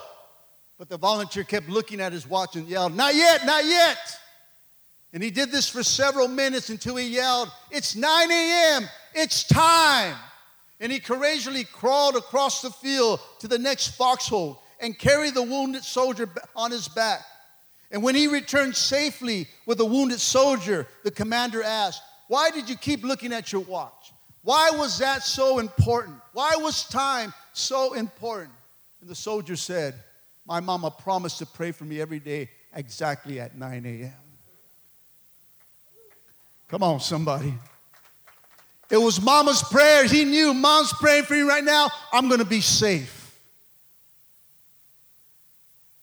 But 0.78 0.90
the 0.90 0.98
volunteer 0.98 1.46
kept 1.46 1.70
looking 1.70 2.02
at 2.02 2.12
his 2.12 2.28
watch 2.28 2.58
and 2.58 2.68
yelled, 2.68 2.94
Not 2.96 3.16
yet, 3.16 3.46
not 3.46 3.64
yet. 3.64 4.20
And 5.14 5.22
he 5.22 5.30
did 5.30 5.52
this 5.52 5.70
for 5.70 5.84
several 5.84 6.28
minutes 6.28 6.70
until 6.70 6.96
he 6.96 7.08
yelled, 7.08 7.52
It's 7.70 7.96
9 7.96 8.32
a.m., 8.32 8.90
it's 9.14 9.44
time. 9.44 10.16
And 10.80 10.92
he 10.92 11.00
courageously 11.00 11.66
crawled 11.66 12.16
across 12.16 12.62
the 12.62 12.72
field 12.72 13.20
to 13.40 13.48
the 13.48 13.60
next 13.60 13.90
foxhole 13.90 14.62
and 14.82 14.98
carried 14.98 15.36
the 15.36 15.44
wounded 15.44 15.84
soldier 15.84 16.28
on 16.56 16.72
his 16.72 16.88
back. 16.88 17.22
And 17.92 18.02
when 18.02 18.16
he 18.16 18.28
returned 18.28 18.76
safely 18.76 19.48
with 19.68 19.78
the 19.78 19.86
wounded 19.86 20.20
soldier, 20.20 20.88
the 21.04 21.12
commander 21.12 21.62
asked, 21.62 22.02
Why 22.28 22.50
did 22.50 22.68
you 22.68 22.76
keep 22.76 23.04
looking 23.04 23.32
at 23.32 23.52
your 23.52 23.62
watch? 23.62 24.12
Why 24.42 24.72
was 24.72 24.98
that 24.98 25.22
so 25.22 25.60
important? 25.60 26.18
Why 26.34 26.56
was 26.58 26.90
time 26.90 27.34
so 27.54 27.94
important? 27.94 28.56
And 29.00 29.10
the 29.10 29.16
soldier 29.16 29.56
said, 29.56 29.94
My 30.46 30.60
mama 30.60 30.90
promised 30.90 31.38
to 31.38 31.46
pray 31.46 31.72
for 31.72 31.86
me 31.86 32.02
every 32.02 32.20
day 32.20 32.50
exactly 32.74 33.40
at 33.40 33.56
9 33.56 33.86
a.m. 33.86 34.23
Come 36.74 36.82
on, 36.82 37.00
somebody. 37.02 37.54
It 38.90 38.98
was 38.98 39.22
mama's 39.22 39.62
prayers. 39.62 40.10
He 40.10 40.26
knew 40.26 40.56
mom's 40.56 40.92
praying 40.94 41.26
for 41.26 41.36
you 41.36 41.48
right 41.48 41.64
now. 41.64 41.92
I'm 42.12 42.30
going 42.30 42.40
to 42.40 42.46
be 42.46 42.62
safe. 42.62 43.40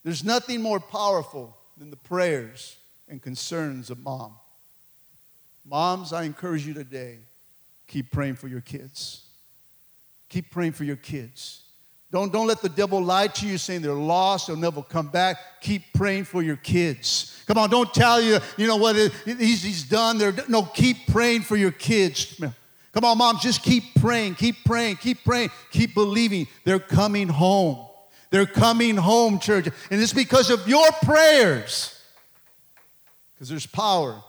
There's 0.05 0.23
nothing 0.23 0.63
more 0.63 0.79
powerful 0.79 1.57
than 1.77 1.91
the 1.91 1.97
prayers 1.97 2.77
and 3.09 3.21
concerns 3.21 3.91
of 3.91 3.99
mom. 3.99 4.37
Moms, 5.65 6.13
I 6.13 6.23
encourage 6.23 6.65
you 6.65 6.73
today 6.73 7.19
keep 7.89 8.13
praying 8.13 8.37
for 8.37 8.47
your 8.47 8.61
kids. 8.61 9.25
Keep 10.29 10.53
praying 10.53 10.75
for 10.75 10.85
your 10.85 10.95
kids. 10.95 11.63
Don't, 12.13 12.33
don't 12.33 12.49
let 12.49 12.61
the 12.61 12.69
devil 12.69 13.01
lie 13.01 13.29
to 13.29 13.47
you 13.47 13.57
saying 13.57 13.83
they're 13.83 13.93
lost, 13.93 14.49
they'll 14.49 14.57
never 14.57 14.83
come 14.83 15.09
back. 15.09 15.37
Keep 15.61 15.93
praying 15.95 16.25
for 16.25 16.43
your 16.43 16.57
kids. 16.57 17.41
Come 17.47 17.57
on, 17.57 17.71
don't 17.71 17.93
tell 17.95 18.21
you, 18.21 18.39
you 18.57 18.67
know 18.67 18.77
what, 18.77 18.97
he's, 19.25 19.63
he's 19.63 19.83
done. 19.85 20.19
They're, 20.19 20.35
no, 20.49 20.63
keep 20.63 21.07
praying 21.07 21.43
for 21.43 21.57
your 21.57 21.71
kids. 21.71 22.41
Come 22.93 23.05
on, 23.05 23.19
mom, 23.19 23.39
just 23.41 23.63
keep 23.63 23.95
praying, 24.01 24.35
keep 24.35 24.65
praying, 24.65 24.97
keep 24.97 25.25
praying, 25.25 25.51
keep 25.71 25.95
believing. 25.95 26.49
They're 26.65 26.81
coming 26.81 27.29
home. 27.29 27.87
They're 28.31 28.47
coming 28.47 28.97
home, 28.97 29.39
church. 29.39 29.69
And 29.91 30.01
it's 30.03 30.13
because 30.13 30.51
of 30.51 30.67
your 30.67 30.87
prayers. 31.03 32.01
Because 33.35 33.49
there's 33.49 33.67
power 33.67 34.21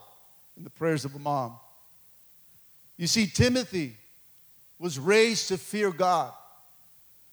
in 0.57 0.63
the 0.63 0.69
prayers 0.69 1.05
of 1.05 1.15
a 1.15 1.19
mom. 1.19 1.55
You 2.97 3.07
see, 3.07 3.25
Timothy 3.25 3.95
was 4.77 4.99
raised 4.99 5.47
to 5.47 5.57
fear 5.57 5.91
God. 5.91 6.31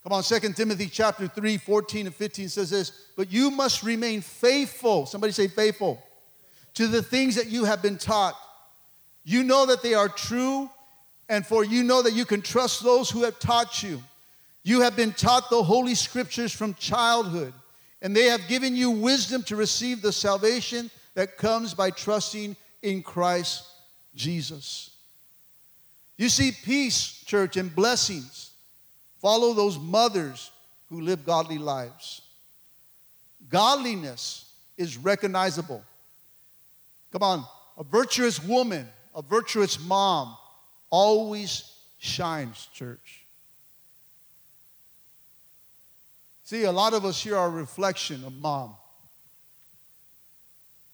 Come 0.09 0.17
on, 0.17 0.23
2 0.23 0.39
Timothy 0.55 0.87
chapter 0.87 1.29
3, 1.29 1.59
14 1.59 2.07
and 2.07 2.15
15 2.15 2.49
says 2.49 2.71
this, 2.71 2.93
but 3.15 3.31
you 3.31 3.51
must 3.51 3.83
remain 3.83 4.23
faithful. 4.23 5.05
Somebody 5.05 5.35
say 5.35 5.49
faithful. 5.49 6.03
To 6.77 6.87
the 6.87 7.03
things 7.03 7.35
that 7.35 7.49
you 7.49 7.67
have 7.67 7.83
been 7.83 7.99
taught. 7.99 8.35
You 9.25 9.45
know 9.45 9.67
that 9.67 9.83
they 9.83 9.93
are 9.93 10.09
true, 10.09 10.71
and 11.29 11.47
for 11.47 11.63
you 11.63 11.83
know 11.83 12.01
that 12.01 12.15
you 12.15 12.25
can 12.25 12.41
trust 12.41 12.83
those 12.83 13.11
who 13.11 13.25
have 13.25 13.39
taught 13.39 13.83
you. 13.83 14.03
You 14.63 14.81
have 14.81 14.97
been 14.97 15.13
taught 15.13 15.51
the 15.51 15.63
holy 15.63 15.95
scriptures 15.95 16.55
from 16.55 16.73
childhood, 16.73 17.53
and 18.01 18.17
they 18.17 18.29
have 18.29 18.49
given 18.49 18.75
you 18.75 18.91
wisdom 18.91 19.43
to 19.43 19.57
receive 19.57 20.01
the 20.01 20.11
salvation 20.11 20.91
that 21.17 21.37
comes 21.37 21.75
by 21.75 21.91
trusting 21.91 22.57
in 22.81 23.03
Christ 23.03 23.63
Jesus. 24.15 24.89
You 26.17 26.31
see, 26.31 26.53
peace, 26.65 27.23
church, 27.27 27.59
and 27.59 27.77
blessings 27.77 28.48
follow 29.21 29.53
those 29.53 29.79
mothers 29.79 30.51
who 30.89 31.01
live 31.01 31.25
godly 31.25 31.59
lives. 31.59 32.23
Godliness 33.51 34.51
is 34.77 34.97
recognizable. 34.97 35.83
Come 37.13 37.23
on, 37.23 37.45
a 37.77 37.85
virtuous 37.85 38.43
woman, 38.43 38.87
a 39.15 39.23
virtuous 39.23 39.81
mom 39.81 40.37
always 40.91 41.73
shines, 41.99 42.69
church. 42.73 43.25
See, 46.45 46.65
a 46.65 46.73
lot 46.73 46.95
of 46.95 47.05
us 47.05 47.23
here 47.23 47.37
are 47.37 47.49
a 47.49 47.51
reflection 47.51 48.25
of 48.25 48.33
mom. 48.33 48.75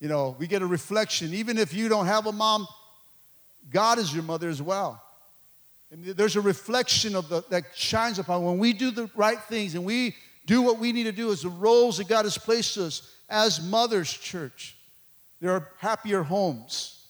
You 0.01 0.09
know, 0.09 0.35
we 0.39 0.47
get 0.47 0.63
a 0.63 0.67
reflection. 0.67 1.33
Even 1.33 1.59
if 1.59 1.73
you 1.73 1.89
don't 1.89 2.07
have 2.07 2.27
a 2.27 2.33
mom, 2.33 2.67
God 3.71 3.99
is 3.99 4.13
your 4.13 4.25
mother 4.25 4.49
as 4.49 4.61
well. 4.61 5.04
And 5.95 6.05
there's 6.05 6.35
a 6.35 6.41
reflection 6.41 7.15
of 7.15 7.29
the, 7.29 7.45
that 7.51 7.67
shines 7.73 8.19
upon 8.19 8.43
when 8.43 8.59
we 8.59 8.73
do 8.73 8.91
the 8.91 9.09
right 9.15 9.41
things 9.45 9.77
and 9.77 9.85
we 9.85 10.17
do 10.45 10.61
what 10.61 10.81
we 10.81 10.91
need 10.91 11.05
to 11.05 11.13
do 11.13 11.31
as 11.31 11.43
the 11.43 11.49
roles 11.49 11.99
that 11.99 12.09
God 12.09 12.25
has 12.25 12.37
placed 12.37 12.77
us 12.79 13.15
as 13.31 13.65
mothers, 13.65 14.13
church. 14.13 14.77
There 15.41 15.53
are 15.53 15.71
happier 15.79 16.25
homes. 16.25 17.07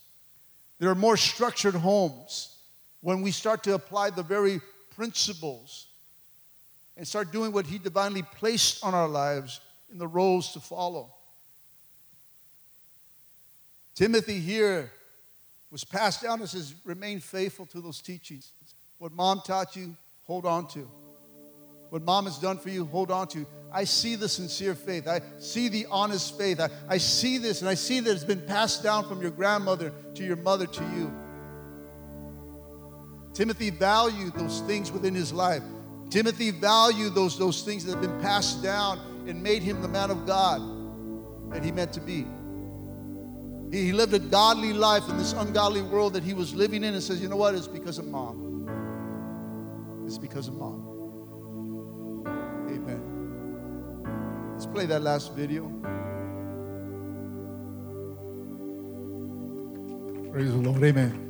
There 0.77 0.91
are 0.91 0.95
more 0.95 1.17
structured 1.17 1.73
homes 1.73 2.59
when 3.01 3.23
we 3.23 3.31
start 3.31 3.63
to 3.63 3.73
apply 3.73 4.11
the 4.11 4.21
very 4.21 4.61
principles 4.95 5.87
and 6.95 7.07
start 7.07 7.31
doing 7.31 7.51
what 7.51 7.65
He 7.65 7.79
divinely 7.79 8.21
placed 8.21 8.85
on 8.85 8.93
our 8.93 9.07
lives 9.07 9.61
in 9.91 9.97
the 9.97 10.07
roles 10.07 10.53
to 10.53 10.59
follow. 10.59 11.11
Timothy 13.95 14.39
here 14.39 14.91
was 15.71 15.83
passed 15.83 16.21
down 16.21 16.39
and 16.39 16.47
says, 16.47 16.75
remain 16.83 17.19
faithful 17.19 17.65
to 17.65 17.81
those 17.81 17.99
teachings. 17.99 18.51
What 18.97 19.11
mom 19.11 19.41
taught 19.45 19.75
you, 19.75 19.95
hold 20.23 20.45
on 20.45 20.67
to. 20.69 20.89
What 21.89 22.01
mom 22.01 22.25
has 22.25 22.39
done 22.39 22.57
for 22.57 22.69
you, 22.69 22.85
hold 22.85 23.11
on 23.11 23.27
to. 23.29 23.45
I 23.71 23.83
see 23.83 24.15
the 24.15 24.29
sincere 24.29 24.73
faith. 24.73 25.07
I 25.07 25.21
see 25.39 25.67
the 25.67 25.85
honest 25.91 26.37
faith. 26.37 26.59
I, 26.59 26.69
I 26.89 26.97
see 26.97 27.37
this 27.37 27.61
and 27.61 27.69
I 27.69 27.73
see 27.73 27.99
that 27.99 28.11
it's 28.11 28.23
been 28.23 28.45
passed 28.45 28.83
down 28.83 29.07
from 29.07 29.21
your 29.21 29.31
grandmother 29.31 29.91
to 30.15 30.23
your 30.23 30.37
mother 30.37 30.65
to 30.65 30.83
you. 30.95 31.13
Timothy 33.33 33.69
valued 33.69 34.33
those 34.35 34.61
things 34.61 34.91
within 34.91 35.13
his 35.13 35.33
life. 35.33 35.61
Timothy 36.09 36.51
valued 36.51 37.13
those, 37.15 37.37
those 37.37 37.63
things 37.63 37.83
that 37.85 37.91
have 37.93 38.01
been 38.01 38.21
passed 38.21 38.63
down 38.63 38.99
and 39.27 39.41
made 39.43 39.61
him 39.61 39.81
the 39.81 39.87
man 39.87 40.09
of 40.09 40.25
God 40.25 40.61
that 41.51 41.63
he 41.63 41.71
meant 41.71 41.91
to 41.93 41.99
be. 41.99 42.25
He, 43.71 43.87
he 43.87 43.91
lived 43.91 44.13
a 44.13 44.19
godly 44.19 44.71
life 44.71 45.09
in 45.09 45.17
this 45.17 45.33
ungodly 45.33 45.81
world 45.81 46.13
that 46.13 46.23
he 46.23 46.33
was 46.33 46.55
living 46.55 46.83
in 46.83 46.93
and 46.93 47.03
says, 47.03 47.21
you 47.21 47.27
know 47.27 47.35
what? 47.35 47.55
It's 47.55 47.67
because 47.67 47.97
of 47.97 48.05
mom. 48.05 48.54
It's 50.05 50.17
because 50.17 50.47
of 50.47 50.55
mom. 50.55 51.03
Amen. 52.69 53.23
Let's 54.53 54.67
play 54.67 54.85
that 54.85 55.01
last 55.01 55.33
video. 55.33 55.69
Praise 60.31 60.51
the 60.51 60.57
Lord. 60.57 60.83
Amen. 60.83 61.24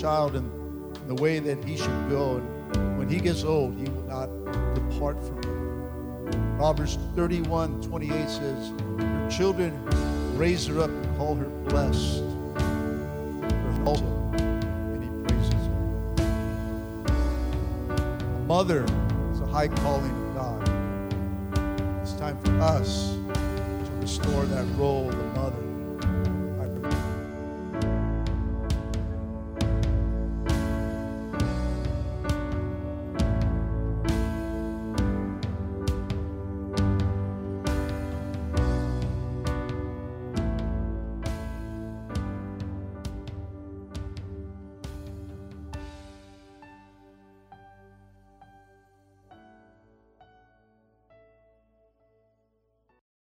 child 0.00 0.34
in 0.34 0.50
the 1.06 1.14
way 1.14 1.38
that 1.40 1.62
he 1.62 1.76
should 1.76 2.08
go. 2.08 2.36
And 2.72 2.98
when 2.98 3.08
he 3.08 3.20
gets 3.20 3.44
old, 3.44 3.76
he 3.76 3.84
will 3.84 4.02
not 4.04 4.28
depart 4.74 5.22
from 5.22 5.36
you. 5.42 6.56
Proverbs 6.56 6.98
31 7.14 7.82
28 7.82 8.28
says, 8.28 8.72
"Your 8.98 9.30
children 9.30 9.72
raise 10.36 10.66
her 10.66 10.80
up 10.80 10.88
and 10.88 11.16
call 11.18 11.34
her 11.34 11.50
blessed. 11.68 12.22
Her 12.56 13.72
and 14.32 15.02
he 15.02 15.10
praises 15.24 15.66
her. 15.68 15.80
A 18.36 18.44
mother 18.46 18.84
is 19.32 19.40
a 19.40 19.46
high 19.46 19.68
calling 19.68 20.10
of 20.10 20.34
God. 20.34 20.62
It's 22.00 22.14
time 22.14 22.38
for 22.38 22.58
us 22.60 23.16
to 23.34 23.90
restore 24.00 24.46
that 24.46 24.66
role 24.78 25.10